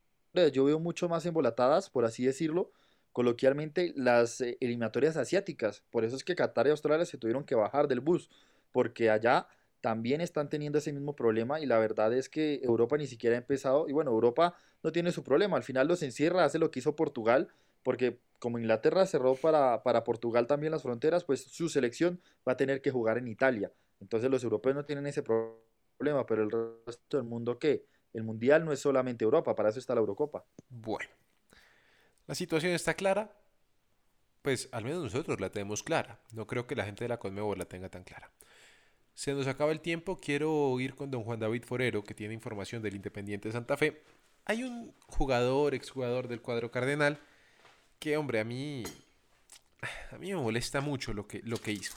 yo 0.53 0.65
veo 0.65 0.79
mucho 0.79 1.09
más 1.09 1.25
embolatadas, 1.27 1.91
por 1.91 2.05
así 2.05 2.25
decirlo, 2.25 2.73
coloquialmente, 3.13 3.93
las 3.97 4.41
eh, 4.41 4.59
eliminatorias 4.61 5.17
asiáticas, 5.17 5.85
por 5.91 6.05
eso 6.05 6.17
es 6.17 6.25
que 6.25 6.35
Qatar 6.35 6.67
y 6.67 6.71
Australia 6.71 7.07
se 7.07 7.19
tuvieron 7.19 7.45
que 7.45 7.55
bajar 7.55 7.87
del 7.87 8.01
bus, 8.01 8.29
porque 8.73 9.11
allá 9.11 9.47
también 9.81 10.21
están 10.21 10.49
teniendo 10.49 10.79
ese 10.79 10.93
mismo 10.93 11.15
problema 11.15 11.61
y 11.61 11.67
la 11.67 11.79
verdad 11.79 12.13
es 12.13 12.29
que 12.29 12.61
Europa 12.63 12.97
ni 12.97 13.07
siquiera 13.07 13.37
ha 13.37 13.39
empezado 13.39 13.89
y 13.89 13.93
bueno, 13.93 14.11
Europa 14.11 14.57
no 14.83 14.93
tiene 14.93 15.13
su 15.13 15.23
problema, 15.23 15.57
al 15.57 15.63
final 15.63 15.87
los 15.87 16.03
encierra, 16.03 16.45
hace 16.45 16.59
lo 16.59 16.71
que 16.71 16.81
hizo 16.81 16.97
Portugal, 16.97 17.49
porque 17.83 18.19
como 18.41 18.59
Inglaterra 18.59 19.07
cerró 19.07 19.37
para, 19.37 19.83
para 19.83 20.03
Portugal 20.03 20.47
también 20.47 20.73
las 20.73 20.83
fronteras, 20.83 21.25
pues 21.25 21.45
su 21.45 21.69
selección 21.69 22.21
va 22.49 22.53
a 22.53 22.57
tener 22.57 22.83
que 22.83 22.91
jugar 22.91 23.19
en 23.19 23.29
Italia. 23.29 23.73
Entonces 24.01 24.31
los 24.31 24.43
europeos 24.43 24.75
no 24.75 24.85
tienen 24.85 25.07
ese 25.07 25.23
problema, 25.23 26.27
pero 26.27 26.43
el 26.43 26.51
resto 26.87 27.17
del 27.19 27.27
mundo 27.27 27.59
qué? 27.59 27.85
El 28.15 28.23
Mundial 28.23 28.65
no 28.65 28.73
es 28.73 28.81
solamente 28.81 29.25
Europa, 29.25 29.55
para 29.55 29.69
eso 29.69 29.79
está 29.79 29.95
la 29.95 30.01
Eurocopa. 30.01 30.45
Bueno, 30.71 31.11
la 32.27 32.35
situación 32.35 32.73
está 32.73 32.95
clara, 32.95 33.31
pues 34.41 34.69
al 34.73 34.85
menos 34.85 35.03
nosotros 35.03 35.41
la 35.41 35.51
tenemos 35.51 35.83
clara. 35.83 36.21
No 36.33 36.47
creo 36.47 36.67
que 36.67 36.77
la 36.77 36.85
gente 36.85 37.05
de 37.05 37.09
la 37.09 37.19
Conmebol 37.19 37.59
la 37.59 37.65
tenga 37.67 37.89
tan 37.89 38.05
clara. 38.05 38.31
Se 39.15 39.33
nos 39.33 39.47
acaba 39.47 39.73
el 39.73 39.81
tiempo, 39.81 40.19
quiero 40.19 40.79
ir 40.81 40.95
con 40.95 41.11
don 41.11 41.25
Juan 41.25 41.41
David 41.41 41.65
Forero, 41.65 42.05
que 42.05 42.15
tiene 42.15 42.35
información 42.35 42.83
del 42.83 42.97
Independiente 42.97 43.51
Santa 43.51 43.77
Fe. 43.77 44.03
Hay 44.45 44.63
un 44.63 44.95
jugador, 45.07 45.75
exjugador 45.75 46.29
del 46.29 46.41
cuadro 46.41 46.71
cardenal, 46.71 47.19
que 47.99 48.17
hombre, 48.17 48.41
a 48.41 48.45
mí, 48.45 48.85
a 50.13 50.19
mí 50.19 50.33
me 50.33 50.41
molesta 50.41 50.81
mucho 50.81 51.13
lo 51.13 51.27
que, 51.27 51.41
lo 51.43 51.57
que 51.59 51.73
hizo. 51.73 51.95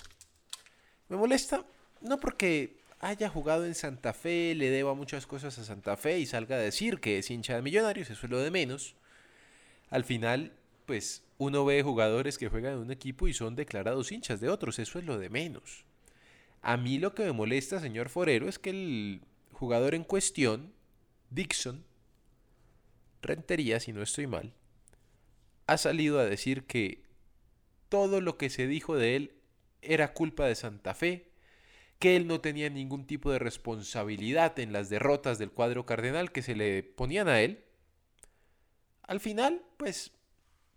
Me 1.09 1.17
molesta 1.17 1.63
no 2.01 2.19
porque 2.19 2.79
haya 2.99 3.29
jugado 3.29 3.65
en 3.65 3.75
Santa 3.75 4.13
Fe, 4.13 4.55
le 4.55 4.69
deba 4.69 4.93
muchas 4.93 5.27
cosas 5.27 5.57
a 5.59 5.63
Santa 5.63 5.97
Fe 5.97 6.19
y 6.19 6.25
salga 6.25 6.55
a 6.55 6.59
decir 6.59 6.99
que 6.99 7.19
es 7.19 7.29
hincha 7.29 7.55
de 7.55 7.61
millonarios, 7.61 8.09
eso 8.09 8.25
es 8.25 8.31
lo 8.31 8.39
de 8.39 8.51
menos. 8.51 8.95
Al 9.89 10.03
final, 10.03 10.53
pues 10.85 11.23
uno 11.37 11.65
ve 11.65 11.83
jugadores 11.83 12.37
que 12.37 12.49
juegan 12.49 12.73
en 12.73 12.79
un 12.79 12.91
equipo 12.91 13.27
y 13.27 13.33
son 13.33 13.55
declarados 13.55 14.11
hinchas 14.11 14.39
de 14.39 14.49
otros, 14.49 14.79
eso 14.79 14.99
es 14.99 15.05
lo 15.05 15.17
de 15.19 15.29
menos. 15.29 15.85
A 16.61 16.77
mí 16.77 16.97
lo 16.97 17.13
que 17.13 17.23
me 17.23 17.31
molesta, 17.31 17.79
señor 17.79 18.09
Forero, 18.09 18.49
es 18.49 18.57
que 18.59 18.71
el 18.71 19.21
jugador 19.51 19.93
en 19.93 20.03
cuestión, 20.03 20.73
Dixon, 21.29 21.85
Rentería, 23.21 23.79
si 23.79 23.93
no 23.93 24.01
estoy 24.01 24.27
mal, 24.27 24.53
ha 25.67 25.77
salido 25.77 26.19
a 26.19 26.25
decir 26.25 26.63
que 26.63 27.03
todo 27.89 28.21
lo 28.21 28.37
que 28.37 28.49
se 28.49 28.67
dijo 28.67 28.95
de 28.95 29.15
él 29.15 29.31
era 29.81 30.13
culpa 30.13 30.45
de 30.45 30.55
Santa 30.55 30.93
Fe, 30.93 31.26
que 31.99 32.15
él 32.15 32.27
no 32.27 32.41
tenía 32.41 32.69
ningún 32.69 33.05
tipo 33.05 33.31
de 33.31 33.39
responsabilidad 33.39 34.59
en 34.59 34.71
las 34.71 34.89
derrotas 34.89 35.39
del 35.39 35.51
cuadro 35.51 35.85
cardenal 35.85 36.31
que 36.31 36.41
se 36.41 36.55
le 36.55 36.83
ponían 36.83 37.27
a 37.27 37.41
él. 37.41 37.63
Al 39.03 39.19
final, 39.19 39.63
pues 39.77 40.11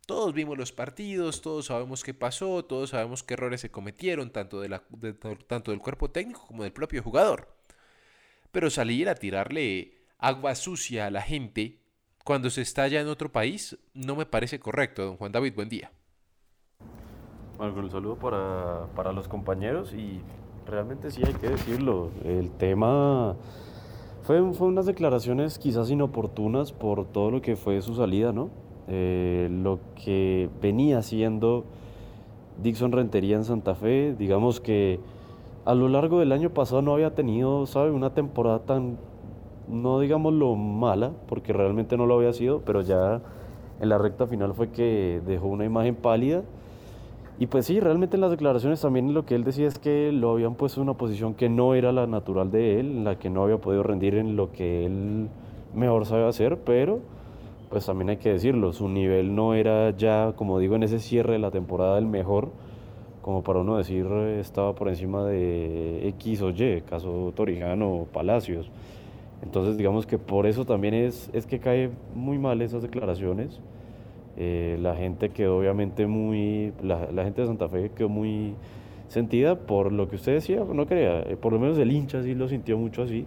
todos 0.07 0.33
vimos 0.35 0.57
los 0.57 0.73
partidos, 0.73 1.43
todos 1.43 1.67
sabemos 1.67 2.03
qué 2.03 2.15
pasó, 2.15 2.65
todos 2.65 2.91
sabemos 2.91 3.23
qué 3.23 3.35
errores 3.35 3.61
se 3.61 3.71
cometieron, 3.71 4.31
tanto, 4.31 4.63
tanto 5.47 5.71
del 5.71 5.81
cuerpo 5.81 6.11
técnico 6.11 6.47
como 6.47 6.63
del 6.63 6.73
propio 6.73 7.03
jugador. 7.03 7.55
pero 8.51 8.71
salir 8.71 9.09
a 9.09 9.15
tirarle 9.15 9.99
agua 10.19 10.55
sucia 10.55 11.07
a 11.07 11.11
la 11.11 11.23
gente 11.23 11.81
cuando 12.25 12.51
se 12.51 12.63
está 12.63 12.89
ya 12.89 13.01
en 13.01 13.09
otro 13.09 13.31
país 13.31 13.79
no 13.95 14.17
me 14.17 14.27
parece 14.27 14.59
correcto, 14.59 15.05
don 15.05 15.17
Juan 15.17 15.33
David, 15.33 15.55
buen 15.55 15.69
día. 15.69 15.93
Bueno, 17.57 17.75
un 17.75 17.91
saludo 17.91 18.19
para, 18.19 18.87
para 18.95 19.13
los 19.13 19.29
compañeros 19.29 19.93
y 19.93 20.21
realmente 20.71 21.11
sí 21.11 21.23
hay 21.27 21.35
que 21.35 21.51
decirlo, 21.51 22.11
el 22.25 22.51
tema 22.51 23.37
fue, 24.23 24.53
fue 24.53 24.69
unas 24.69 24.87
declaraciones 24.87 25.59
quizás 25.59 25.91
inoportunas 25.91 26.73
por 26.73 27.07
todo 27.07 27.31
lo 27.31 27.43
que 27.43 27.57
fue 27.57 27.83
su 27.83 27.95
salida, 27.95 28.33
¿no? 28.33 28.51
Eh, 28.89 29.49
lo 29.51 29.81
que 30.03 30.49
venía 30.63 30.99
haciendo 30.99 31.65
Dixon 32.63 32.93
Rentería 32.93 33.37
en 33.37 33.45
Santa 33.45 33.75
Fe, 33.75 34.15
digamos 34.19 34.61
que 34.61 35.01
a 35.65 35.75
lo 35.75 35.89
largo 35.89 36.21
del 36.21 36.33
año 36.33 36.51
pasado 36.51 36.83
no 36.83 36.95
había 36.95 37.15
tenido, 37.15 37.67
¿sabe? 37.67 37.91
Una 37.91 38.15
temporada 38.15 38.61
tan, 38.61 38.99
no 39.69 40.01
digamos 40.01 40.33
lo 40.33 40.55
mala, 40.57 41.13
porque 41.29 41.53
realmente 41.53 41.97
no 41.97 42.07
lo 42.07 42.15
había 42.15 42.33
sido, 42.33 42.63
pero 42.65 42.83
ya 42.83 43.21
en 43.81 43.89
la 43.89 43.99
recta 43.99 44.27
final 44.27 44.55
fue 44.55 44.71
que 44.71 45.21
dejó 45.27 45.49
una 45.49 45.65
imagen 45.65 45.97
pálida. 45.97 46.43
Y 47.41 47.47
pues 47.47 47.65
sí, 47.65 47.81
realmente 47.81 48.19
en 48.19 48.21
las 48.21 48.31
declaraciones 48.31 48.83
también 48.83 49.15
lo 49.15 49.25
que 49.25 49.35
él 49.35 49.45
decía 49.45 49.67
es 49.67 49.79
que 49.79 50.13
lo 50.13 50.33
habían 50.33 50.57
puesto 50.57 50.79
en 50.79 50.89
una 50.91 50.99
posición 50.99 51.33
que 51.33 51.49
no 51.49 51.75
era 51.75 51.91
la 51.91 52.07
natural 52.07 52.51
de 52.51 52.79
él, 52.79 52.99
en 52.99 53.05
la 53.05 53.19
que 53.19 53.31
no 53.31 53.43
había 53.43 53.57
podido 53.57 53.83
rendir 53.83 54.17
en 54.17 54.37
lo 54.37 54.53
que 54.53 54.85
él 54.85 55.31
mejor 55.75 56.05
sabe 56.05 56.29
hacer, 56.29 56.59
pero 56.59 57.01
pues 57.71 57.87
también 57.87 58.11
hay 58.11 58.19
que 58.19 58.29
decirlo, 58.31 58.75
su 58.75 58.91
nivel 58.91 59.35
no 59.35 59.55
era 59.55 59.97
ya, 59.97 60.35
como 60.37 60.59
digo, 60.59 60.77
en 60.77 60.83
ese 60.83 60.99
cierre 60.99 61.33
de 61.33 61.39
la 61.39 61.51
temporada 61.51 61.97
el 61.97 62.05
mejor, 62.05 62.51
como 63.23 63.43
para 63.43 63.61
uno 63.61 63.79
decir 63.79 64.05
estaba 64.39 64.75
por 64.75 64.91
encima 64.91 65.25
de 65.25 66.09
X 66.09 66.43
o 66.43 66.51
Y, 66.51 66.83
caso 66.83 67.33
Torijano 67.35 68.07
Palacios. 68.13 68.71
Entonces 69.43 69.79
digamos 69.79 70.07
que 70.07 70.19
por 70.19 70.47
eso 70.47 70.67
también 70.67 70.93
es, 70.93 71.31
es 71.33 71.47
que 71.47 71.59
cae 71.59 71.89
muy 72.15 72.37
mal 72.37 72.61
esas 72.61 72.83
declaraciones. 72.83 73.61
Eh, 74.37 74.79
la 74.81 74.95
gente 74.95 75.31
quedó 75.31 75.59
obviamente 75.59 76.07
muy, 76.07 76.73
la, 76.83 77.25
gente 77.25 77.43
de 77.43 77.47
Santa 77.47 77.69
Fe 77.69 77.91
quedó 77.95 78.09
muy 78.09 78.55
sentida 79.09 79.57
por 79.57 79.93
lo 79.93 80.09
que 80.09 80.17
usted 80.17 80.35
decía, 80.35 80.65
no 80.65 80.87
crea, 80.87 81.23
eh, 81.23 81.37
por 81.37 81.53
lo 81.53 81.59
menos 81.59 81.79
el 81.79 81.91
hincha 81.91 82.23
sí 82.23 82.35
lo 82.35 82.49
sintió 82.49 82.79
mucho 82.79 83.03
así. 83.03 83.27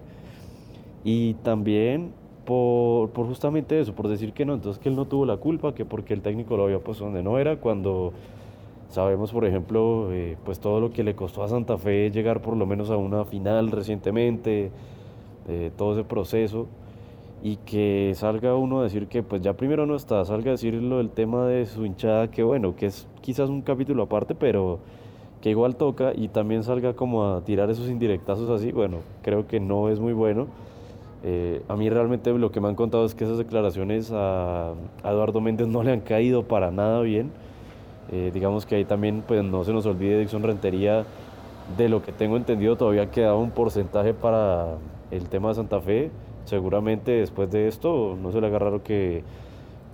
Y 1.04 1.34
también 1.36 2.12
por, 2.46 3.10
por, 3.10 3.28
justamente 3.28 3.80
eso, 3.80 3.94
por 3.94 4.08
decir 4.08 4.34
que 4.34 4.46
no, 4.46 4.54
entonces 4.54 4.82
que 4.82 4.90
él 4.90 4.96
no 4.96 5.06
tuvo 5.06 5.26
la 5.26 5.38
culpa, 5.38 5.76
que 5.76 5.86
porque 5.86 6.14
el 6.14 6.22
técnico 6.22 6.58
lo 6.58 6.66
había 6.66 6.80
puesto 6.80 7.06
donde 7.06 7.22
no 7.22 7.38
era, 7.38 7.58
cuando 7.58 8.14
sabemos, 8.94 9.32
por 9.32 9.46
ejemplo, 9.46 10.10
eh, 10.12 10.38
pues 10.46 10.60
todo 10.60 10.80
lo 10.80 10.92
que 10.92 11.04
le 11.04 11.16
costó 11.16 11.44
a 11.44 11.48
Santa 11.48 11.78
Fe 11.78 12.12
llegar 12.12 12.42
por 12.42 12.56
lo 12.56 12.66
menos 12.66 12.92
a 12.92 12.98
una 12.98 13.26
final 13.26 13.72
recientemente, 13.72 14.72
eh, 15.48 15.72
todo 15.76 15.94
ese 15.94 16.04
proceso, 16.04 16.68
y 17.44 17.58
que 17.58 18.14
salga 18.16 18.56
uno 18.56 18.80
a 18.80 18.84
decir 18.84 19.08
que 19.08 19.22
pues 19.22 19.42
ya 19.42 19.52
primero 19.52 19.86
no 19.86 19.98
está, 19.98 20.24
salga 20.24 20.52
a 20.52 20.52
decir 20.54 20.76
lo 20.76 21.00
del 21.00 21.10
tema 21.10 21.46
de 21.46 21.66
su 21.66 21.86
hinchada, 21.86 22.32
que 22.32 22.42
bueno, 22.42 22.74
que 22.78 22.86
es 22.86 23.06
quizás 23.20 23.50
un 23.50 23.62
capítulo 23.62 24.04
aparte, 24.04 24.34
pero 24.34 24.80
que 25.42 25.50
igual 25.50 25.76
toca, 25.76 26.14
y 26.16 26.30
también 26.30 26.64
salga 26.64 26.94
como 26.94 27.26
a 27.26 27.42
tirar 27.42 27.70
esos 27.70 27.90
indirectazos 27.90 28.50
así, 28.50 28.72
bueno, 28.72 29.00
creo 29.24 29.46
que 29.46 29.60
no 29.60 29.90
es 29.90 30.00
muy 30.00 30.14
bueno. 30.14 30.48
Eh, 31.26 31.62
a 31.68 31.76
mí 31.76 31.90
realmente 31.90 32.32
lo 32.32 32.50
que 32.50 32.62
me 32.62 32.70
han 32.70 32.76
contado 32.76 33.04
es 33.04 33.14
que 33.14 33.26
esas 33.26 33.38
declaraciones 33.38 34.10
a, 34.14 34.74
Eduardo 35.04 35.42
Méndez 35.42 35.68
no 35.68 35.84
le 35.84 35.92
han 35.92 36.00
caído 36.00 36.44
para 36.44 36.72
nada 36.72 37.02
bien. 37.02 37.30
Eh, 38.14 38.32
digamos 38.34 38.66
que 38.66 38.76
ahí 38.76 38.86
también 38.86 39.22
pues 39.28 39.44
no 39.44 39.66
se 39.66 39.74
nos 39.74 39.86
olvide 39.86 40.18
Dixon 40.20 40.44
Rentería, 40.44 41.06
de 41.78 41.90
lo 41.90 42.02
que 42.02 42.14
tengo 42.14 42.38
entendido 42.38 42.78
todavía 42.78 43.12
quedaba 43.12 43.38
un 43.38 43.52
porcentaje 43.52 44.14
para 44.14 44.78
el 45.12 45.28
tema 45.28 45.50
de 45.50 45.56
Santa 45.56 45.82
Fe. 45.82 46.10
Seguramente 46.46 47.12
después 47.12 47.50
de 47.52 47.68
esto 47.68 48.18
no 48.22 48.32
se 48.32 48.42
le 48.42 48.48
haga 48.48 48.60
raro 48.60 48.84
que 48.84 49.24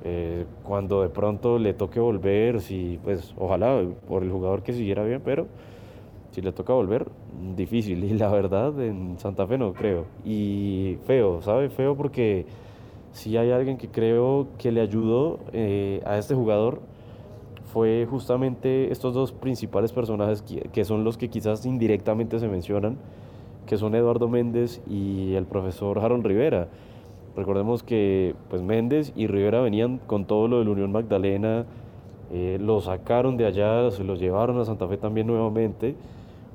eh, 0.04 0.46
cuando 0.64 1.02
de 1.02 1.10
pronto 1.10 1.60
le 1.60 1.74
toque 1.74 2.00
volver, 2.00 2.62
si 2.62 3.00
pues 3.04 3.34
ojalá 3.38 3.84
por 4.08 4.24
el 4.24 4.32
jugador 4.32 4.64
que 4.64 4.74
siguiera 4.74 5.04
bien, 5.04 5.22
pero 5.24 5.48
si 6.32 6.42
le 6.42 6.52
toca 6.52 6.74
volver, 6.74 7.08
difícil. 7.56 8.04
Y 8.10 8.14
la 8.14 8.30
verdad, 8.30 8.80
en 8.82 9.20
Santa 9.20 9.46
Fe 9.48 9.58
no 9.58 9.74
creo. 9.74 10.06
Y 10.26 10.98
feo, 11.06 11.42
¿sabe? 11.42 11.70
Feo 11.70 11.96
porque 11.96 12.46
si 13.12 13.38
hay 13.38 13.52
alguien 13.52 13.78
que 13.78 13.90
creo 13.90 14.48
que 14.58 14.72
le 14.72 14.82
ayudó 14.82 15.40
eh, 15.54 16.02
a 16.06 16.18
este 16.18 16.36
jugador, 16.36 16.82
fue 17.74 18.08
justamente 18.10 18.92
estos 18.92 19.14
dos 19.14 19.32
principales 19.32 19.92
personajes 19.92 20.42
que, 20.42 20.86
son 20.86 21.04
los 21.04 21.18
que 21.18 21.30
quizás 21.30 21.66
indirectamente 21.66 22.40
se 22.40 22.48
mencionan, 22.48 22.98
que 23.70 23.78
son 23.78 23.94
Eduardo 23.94 24.28
Méndez 24.28 24.82
y 24.90 25.36
el 25.36 25.46
profesor 25.46 26.02
Jaron 26.02 26.24
Rivera. 26.24 26.70
Recordemos 27.36 27.84
que 27.84 28.34
pues 28.50 28.64
Méndez 28.64 29.14
y 29.16 29.28
Rivera 29.28 29.62
venían 29.62 30.00
con 30.08 30.26
todo 30.26 30.48
lo 30.48 30.58
de 30.58 30.66
la 30.66 30.72
Unión 30.72 30.92
Magdalena, 30.92 31.66
eh, 32.34 32.58
lo 32.60 32.82
sacaron 32.82 33.38
de 33.38 33.46
allá, 33.46 33.92
se 33.92 34.04
lo 34.04 34.16
llevaron 34.16 34.60
a 34.60 34.66
Santa 34.66 34.88
Fe 34.88 34.98
también 34.98 35.28
nuevamente 35.28 35.96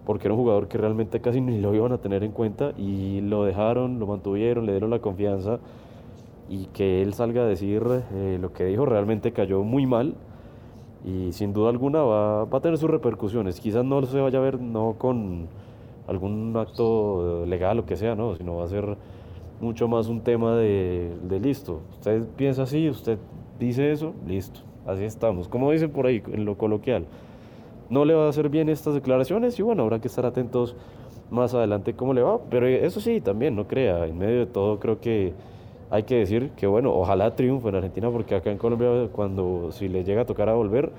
porque 0.05 0.27
era 0.27 0.35
un 0.35 0.41
jugador 0.41 0.67
que 0.67 0.77
realmente 0.77 1.21
casi 1.21 1.41
ni 1.41 1.61
lo 1.61 1.73
iban 1.73 1.93
a 1.93 1.99
tener 1.99 2.25
en 2.25 2.33
cuenta 2.33 2.73
y 2.77 3.21
lo 3.21 3.45
dejaron, 3.45 4.01
lo 4.01 4.09
mantuvieron, 4.09 4.67
le 4.67 4.73
dieron 4.73 4.91
la 4.91 4.99
confianza 4.99 5.61
y 6.49 6.67
que 6.67 7.01
él 7.01 7.15
salga 7.15 7.43
a 7.43 7.47
decir 7.47 7.81
eh, 8.13 8.39
lo 8.41 8.53
que 8.53 8.65
dijo 8.65 8.87
realmente 8.87 9.33
cayó 9.33 9.63
muy 9.63 9.87
mal 9.87 10.15
y 11.05 11.31
sin 11.31 11.53
duda 11.53 11.71
alguna 11.71 12.03
va, 12.03 12.43
a 12.43 12.61
tener 12.61 12.77
sus 12.77 12.91
repercusiones. 12.91 13.61
Quizás 13.61 13.85
no 13.85 14.05
se 14.05 14.21
vaya 14.21 14.41
a 14.41 14.43
ver 14.43 14.61
no 14.61 14.97
con 14.99 15.47
algún 16.07 16.55
acto 16.57 17.45
legal 17.47 17.79
o 17.79 17.87
que 17.87 17.97
sea, 17.97 18.15
no, 18.15 18.37
sino 18.37 18.57
va 18.57 18.65
a 18.65 18.69
ser 18.69 18.97
mucho 19.61 19.89
más 19.89 20.09
un 20.09 20.21
tema 20.21 20.57
de, 20.57 21.13
de 21.23 21.41
listo. 21.41 21.81
Usted 21.93 22.27
piensa 22.37 22.65
así, 22.65 22.89
usted 22.89 23.19
dice 23.59 23.93
eso, 23.93 24.15
listo, 24.27 24.61
así 24.87 25.05
estamos. 25.05 25.49
Como 25.49 25.71
dicen 25.71 25.91
por 25.91 26.07
ahí 26.07 26.23
en 26.33 26.45
lo 26.45 26.57
coloquial 26.59 27.07
no 27.89 28.05
le 28.05 28.15
va 28.15 28.27
a 28.27 28.29
hacer 28.29 28.49
bien 28.49 28.69
estas 28.69 28.95
declaraciones 28.95 29.59
y 29.59 29.63
bueno, 29.63 29.83
habrá 29.83 30.01
que 30.01 30.09
estar 30.09 30.27
atentos 30.27 30.77
más 31.31 31.55
adelante 31.55 31.95
cómo 31.95 32.15
le 32.15 32.23
va. 32.23 32.39
Pero 32.51 32.67
eso 32.67 33.01
sí, 33.01 33.21
también, 33.21 33.57
no 33.57 33.67
crea, 33.67 34.07
en 34.07 34.19
medio 34.19 34.41
de 34.41 34.47
todo 34.47 34.79
creo 34.79 35.01
que 35.01 35.35
hay 35.91 36.05
que 36.05 36.17
decir 36.17 36.51
que 36.57 36.67
bueno, 36.67 36.93
ojalá 36.95 37.35
triunfe 37.35 37.69
en 37.69 37.77
Argentina 37.77 38.11
porque 38.11 38.35
acá 38.35 38.51
en 38.51 38.59
Colombia 38.59 39.09
cuando 39.13 39.71
si 39.71 39.89
le 39.89 40.05
llega 40.05 40.23
a 40.23 40.27
tocar 40.27 40.49
a 40.49 40.55
volver, 40.55 40.93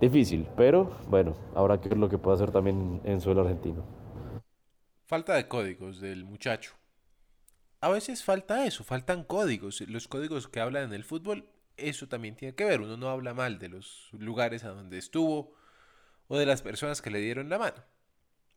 difícil, 0.00 0.46
pero 0.56 0.90
bueno, 1.08 1.34
habrá 1.54 1.80
que 1.80 1.88
ver 1.88 1.98
lo 1.98 2.08
que 2.08 2.18
puede 2.18 2.36
hacer 2.36 2.50
también 2.50 3.00
en 3.04 3.20
suelo 3.20 3.42
argentino. 3.42 3.99
Falta 5.10 5.34
de 5.34 5.48
códigos 5.48 6.00
del 6.00 6.24
muchacho. 6.24 6.76
A 7.80 7.88
veces 7.88 8.22
falta 8.22 8.64
eso, 8.64 8.84
faltan 8.84 9.24
códigos. 9.24 9.80
Los 9.80 10.06
códigos 10.06 10.46
que 10.46 10.60
hablan 10.60 10.84
en 10.84 10.92
el 10.92 11.02
fútbol, 11.02 11.50
eso 11.76 12.06
también 12.06 12.36
tiene 12.36 12.54
que 12.54 12.64
ver. 12.64 12.80
Uno 12.80 12.96
no 12.96 13.08
habla 13.08 13.34
mal 13.34 13.58
de 13.58 13.70
los 13.70 14.08
lugares 14.12 14.62
a 14.62 14.68
donde 14.68 14.98
estuvo, 14.98 15.52
o 16.28 16.38
de 16.38 16.46
las 16.46 16.62
personas 16.62 17.02
que 17.02 17.10
le 17.10 17.18
dieron 17.18 17.48
la 17.48 17.58
mano. 17.58 17.82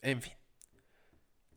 En 0.03 0.21
fin. 0.21 0.33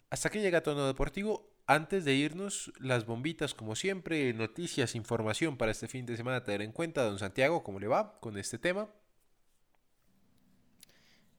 Hasta 0.09 0.31
que 0.31 0.41
llega 0.41 0.63
Tono 0.63 0.87
Deportivo. 0.87 1.53
Antes 1.67 2.07
de 2.07 2.15
irnos, 2.15 2.73
las 2.81 3.05
bombitas, 3.05 3.53
como 3.53 3.77
siempre, 3.77 4.33
noticias, 4.33 4.95
información 4.95 5.59
para 5.59 5.73
este 5.73 5.89
fin 5.89 6.07
de 6.07 6.17
semana 6.17 6.43
tener 6.43 6.63
en 6.63 6.73
cuenta. 6.73 7.05
Don 7.05 7.19
Santiago, 7.19 7.63
¿cómo 7.63 7.81
le 7.81 7.87
va 7.87 8.19
con 8.21 8.39
este 8.39 8.59
tema? 8.59 8.89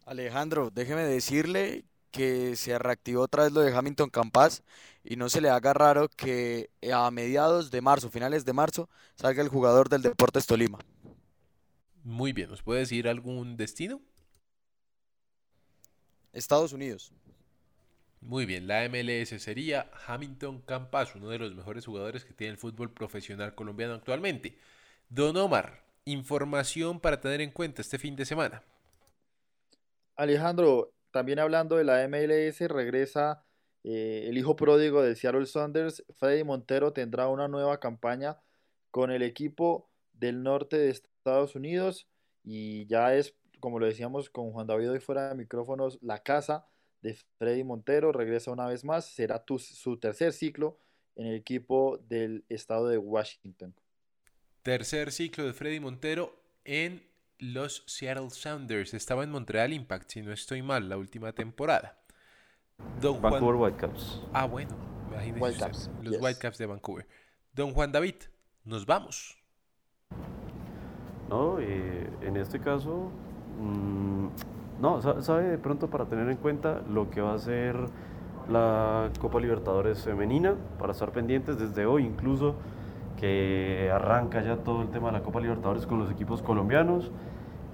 Alejandro, 0.05 0.69
déjeme 0.69 1.05
decirle 1.05 1.85
que 2.11 2.55
se 2.55 2.77
reactivó 2.79 3.21
otra 3.21 3.43
vez 3.43 3.51
lo 3.51 3.61
de 3.61 3.75
Hamilton 3.75 4.09
Campas 4.09 4.63
y 5.03 5.15
no 5.15 5.29
se 5.29 5.41
le 5.41 5.49
haga 5.49 5.73
raro 5.73 6.09
que 6.09 6.69
a 6.91 7.09
mediados 7.11 7.71
de 7.71 7.81
marzo, 7.81 8.09
finales 8.09 8.45
de 8.45 8.53
marzo, 8.53 8.89
salga 9.15 9.41
el 9.41 9.49
jugador 9.49 9.89
del 9.89 10.01
Deportes 10.01 10.45
Tolima. 10.45 10.79
Muy 12.03 12.33
bien, 12.33 12.49
¿nos 12.49 12.61
puede 12.61 12.81
decir 12.81 13.07
algún 13.07 13.57
destino? 13.57 14.01
Estados 16.33 16.73
Unidos. 16.73 17.13
Muy 18.21 18.45
bien, 18.45 18.67
la 18.67 18.87
MLS 18.89 19.29
sería 19.41 19.91
Hamilton 20.07 20.61
Campas, 20.61 21.15
uno 21.15 21.29
de 21.29 21.39
los 21.39 21.55
mejores 21.55 21.85
jugadores 21.85 22.25
que 22.25 22.33
tiene 22.33 22.51
el 22.51 22.57
fútbol 22.57 22.91
profesional 22.91 23.55
colombiano 23.55 23.93
actualmente. 23.93 24.57
Don 25.09 25.37
Omar, 25.37 25.83
información 26.05 26.99
para 26.99 27.21
tener 27.21 27.41
en 27.41 27.51
cuenta 27.51 27.81
este 27.81 27.99
fin 27.99 28.15
de 28.15 28.25
semana. 28.25 28.63
Alejandro, 30.15 30.91
también 31.17 31.39
hablando 31.39 31.77
de 31.77 31.83
la 31.83 32.07
MLS, 32.07 32.59
regresa 32.69 33.43
eh, 33.83 34.27
el 34.29 34.37
hijo 34.37 34.55
pródigo 34.55 35.01
del 35.01 35.15
Seattle 35.15 35.47
Saunders, 35.47 36.05
Freddy 36.13 36.43
Montero 36.43 36.93
tendrá 36.93 37.27
una 37.27 37.47
nueva 37.47 37.79
campaña 37.79 38.37
con 38.91 39.09
el 39.09 39.23
equipo 39.23 39.89
del 40.13 40.43
norte 40.43 40.77
de 40.77 40.91
Estados 40.91 41.55
Unidos 41.55 42.07
y 42.43 42.85
ya 42.85 43.15
es 43.15 43.35
como 43.59 43.79
lo 43.79 43.87
decíamos 43.87 44.29
con 44.29 44.51
Juan 44.51 44.67
David 44.67 44.91
hoy 44.91 44.99
fuera 44.99 45.29
de 45.29 45.33
micrófonos, 45.33 45.97
la 46.03 46.21
casa 46.21 46.67
de 47.01 47.17
Freddy 47.39 47.63
Montero 47.63 48.11
regresa 48.11 48.51
una 48.51 48.67
vez 48.67 48.83
más, 48.83 49.05
será 49.05 49.43
su 49.47 49.97
tercer 49.97 50.33
ciclo 50.33 50.77
en 51.15 51.25
el 51.25 51.33
equipo 51.33 51.97
del 52.07 52.45
estado 52.47 52.89
de 52.89 52.99
Washington. 52.99 53.73
Tercer 54.61 55.11
ciclo 55.11 55.47
de 55.47 55.53
Freddy 55.53 55.79
Montero 55.79 56.39
en 56.63 57.01
los 57.39 57.83
Seattle 57.87 58.29
Sounders. 58.29 58.93
Estaba 58.93 59.23
en 59.23 59.31
Montreal 59.31 59.73
Impact, 59.73 60.09
si 60.09 60.21
no 60.21 60.31
estoy 60.31 60.61
mal, 60.61 60.89
la 60.89 60.97
última 60.97 61.31
temporada. 61.33 61.97
Vancouver 63.01 63.55
Whitecaps. 63.55 64.21
Ah, 64.33 64.45
bueno, 64.45 64.69
Imagínese 65.11 65.43
Whitecaps, 65.43 65.77
usted, 65.77 66.03
los 66.03 66.13
yes. 66.13 66.21
Whitecaps 66.21 66.57
de 66.57 66.65
Vancouver. 66.65 67.07
Don 67.53 67.73
Juan 67.73 67.91
David, 67.91 68.15
nos 68.65 68.85
vamos. 68.85 69.37
No, 71.29 71.59
eh, 71.59 72.09
en 72.21 72.37
este 72.37 72.59
caso, 72.59 73.11
mm, 73.59 74.27
no, 74.79 75.01
sa- 75.01 75.21
sabe 75.21 75.43
de 75.49 75.57
pronto 75.57 75.89
para 75.89 76.05
tener 76.05 76.29
en 76.29 76.37
cuenta 76.37 76.81
lo 76.89 77.09
que 77.09 77.19
va 77.21 77.33
a 77.33 77.39
ser 77.39 77.75
la 78.49 79.11
Copa 79.19 79.39
Libertadores 79.39 80.03
femenina, 80.03 80.55
para 80.79 80.93
estar 80.93 81.11
pendientes 81.11 81.57
desde 81.59 81.85
hoy 81.85 82.05
incluso, 82.05 82.55
que 83.19 83.89
arranca 83.91 84.41
ya 84.41 84.57
todo 84.57 84.81
el 84.81 84.89
tema 84.89 85.07
de 85.07 85.13
la 85.13 85.23
Copa 85.23 85.41
Libertadores 85.41 85.85
con 85.85 85.99
los 85.99 86.11
equipos 86.11 86.41
colombianos, 86.41 87.11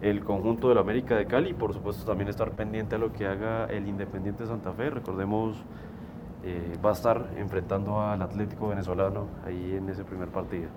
el 0.02 0.24
conjunto 0.24 0.70
del 0.70 0.78
América 0.78 1.16
de 1.16 1.26
Cali, 1.26 1.52
y 1.52 1.54
por 1.54 1.74
supuesto 1.74 2.06
también 2.06 2.30
estar 2.30 2.52
pendiente 2.52 2.96
a 2.96 2.98
lo 2.98 3.14
que 3.14 3.28
haga 3.28 3.66
el 3.66 3.88
Independiente 3.88 4.46
Santa 4.46 4.74
Fe, 4.74 4.90
recordemos, 4.90 5.64
eh, 6.44 6.78
va 6.84 6.90
a 6.90 6.94
estar 6.94 7.32
enfrentando 7.38 8.02
al 8.02 8.22
Atlético 8.22 8.70
Venezolano 8.70 9.28
ahí 9.46 9.76
en 9.76 9.90
ese 9.90 10.04
primer 10.04 10.30
partido. 10.30 10.70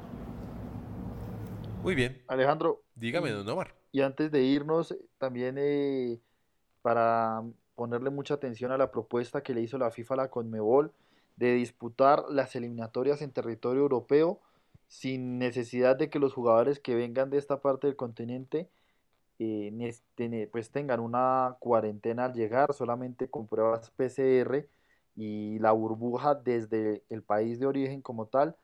Muy 1.83 1.95
bien. 1.95 2.23
Alejandro, 2.29 2.83
Dígame, 2.97 3.31
don 3.31 3.49
Omar. 3.49 3.75
Y 3.93 4.01
antes 4.01 4.33
de 4.33 4.43
irnos, 4.43 4.97
también 5.19 5.57
eh, 5.59 6.19
para 6.81 7.43
ponerle 7.75 8.09
mucha 8.09 8.35
atención 8.35 8.73
a 8.73 8.79
la 8.79 8.91
propuesta 8.91 9.43
que 9.43 9.55
le 9.55 9.61
hizo 9.61 9.77
la 9.77 9.91
FIFA 9.91 10.14
a 10.14 10.17
la 10.17 10.31
Conmebol 10.31 10.93
de 11.37 11.53
disputar 11.53 12.25
las 12.31 12.57
eliminatorias 12.57 13.21
en 13.21 13.33
territorio 13.33 13.83
europeo 13.83 14.41
sin 14.89 15.39
necesidad 15.39 15.97
de 15.97 16.11
que 16.11 16.18
los 16.18 16.32
jugadores 16.32 16.80
que 16.80 16.95
vengan 16.95 17.30
de 17.30 17.39
esta 17.39 17.61
parte 17.61 17.87
del 17.87 17.97
continente 17.97 18.68
eh, 19.39 20.49
pues 20.51 20.70
tengan 20.70 21.01
una 21.01 21.57
cuarentena 21.59 22.26
al 22.26 22.32
llegar, 22.32 22.72
solamente 22.72 23.28
con 23.28 23.47
pruebas 23.47 23.91
PCR 23.91 24.66
y 25.14 25.59
la 25.59 25.72
burbuja 25.72 26.34
desde 26.34 27.03
el 27.11 27.22
país 27.22 27.59
de 27.59 27.66
origen 27.66 28.03
como 28.03 28.26
tal 28.26 28.57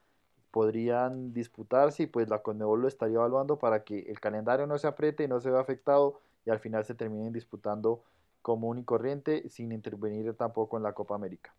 podrían 0.50 1.32
disputarse 1.32 2.04
y 2.04 2.06
pues 2.06 2.28
la 2.28 2.42
Conmebol 2.42 2.82
lo 2.82 2.88
estaría 2.88 3.16
evaluando 3.16 3.58
para 3.58 3.84
que 3.84 4.00
el 4.00 4.20
calendario 4.20 4.66
no 4.66 4.78
se 4.78 4.86
apriete 4.86 5.24
y 5.24 5.28
no 5.28 5.40
se 5.40 5.50
vea 5.50 5.60
afectado 5.60 6.20
y 6.44 6.50
al 6.50 6.60
final 6.60 6.84
se 6.84 6.94
terminen 6.94 7.32
disputando 7.32 8.04
común 8.42 8.78
y 8.78 8.84
corriente 8.84 9.48
sin 9.48 9.72
intervenir 9.72 10.34
tampoco 10.34 10.76
en 10.76 10.82
la 10.82 10.92
Copa 10.92 11.14
América. 11.14 11.54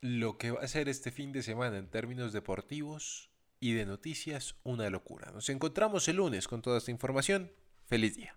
Lo 0.00 0.38
que 0.38 0.52
va 0.52 0.60
a 0.60 0.68
ser 0.68 0.88
este 0.88 1.10
fin 1.10 1.32
de 1.32 1.42
semana 1.42 1.78
en 1.78 1.88
términos 1.88 2.32
deportivos 2.32 3.29
y 3.60 3.74
de 3.74 3.86
noticias, 3.86 4.56
una 4.64 4.88
locura. 4.90 5.30
Nos 5.30 5.48
encontramos 5.50 6.08
el 6.08 6.16
lunes 6.16 6.48
con 6.48 6.62
toda 6.62 6.78
esta 6.78 6.90
información. 6.90 7.52
Feliz 7.84 8.16
día. 8.16 8.36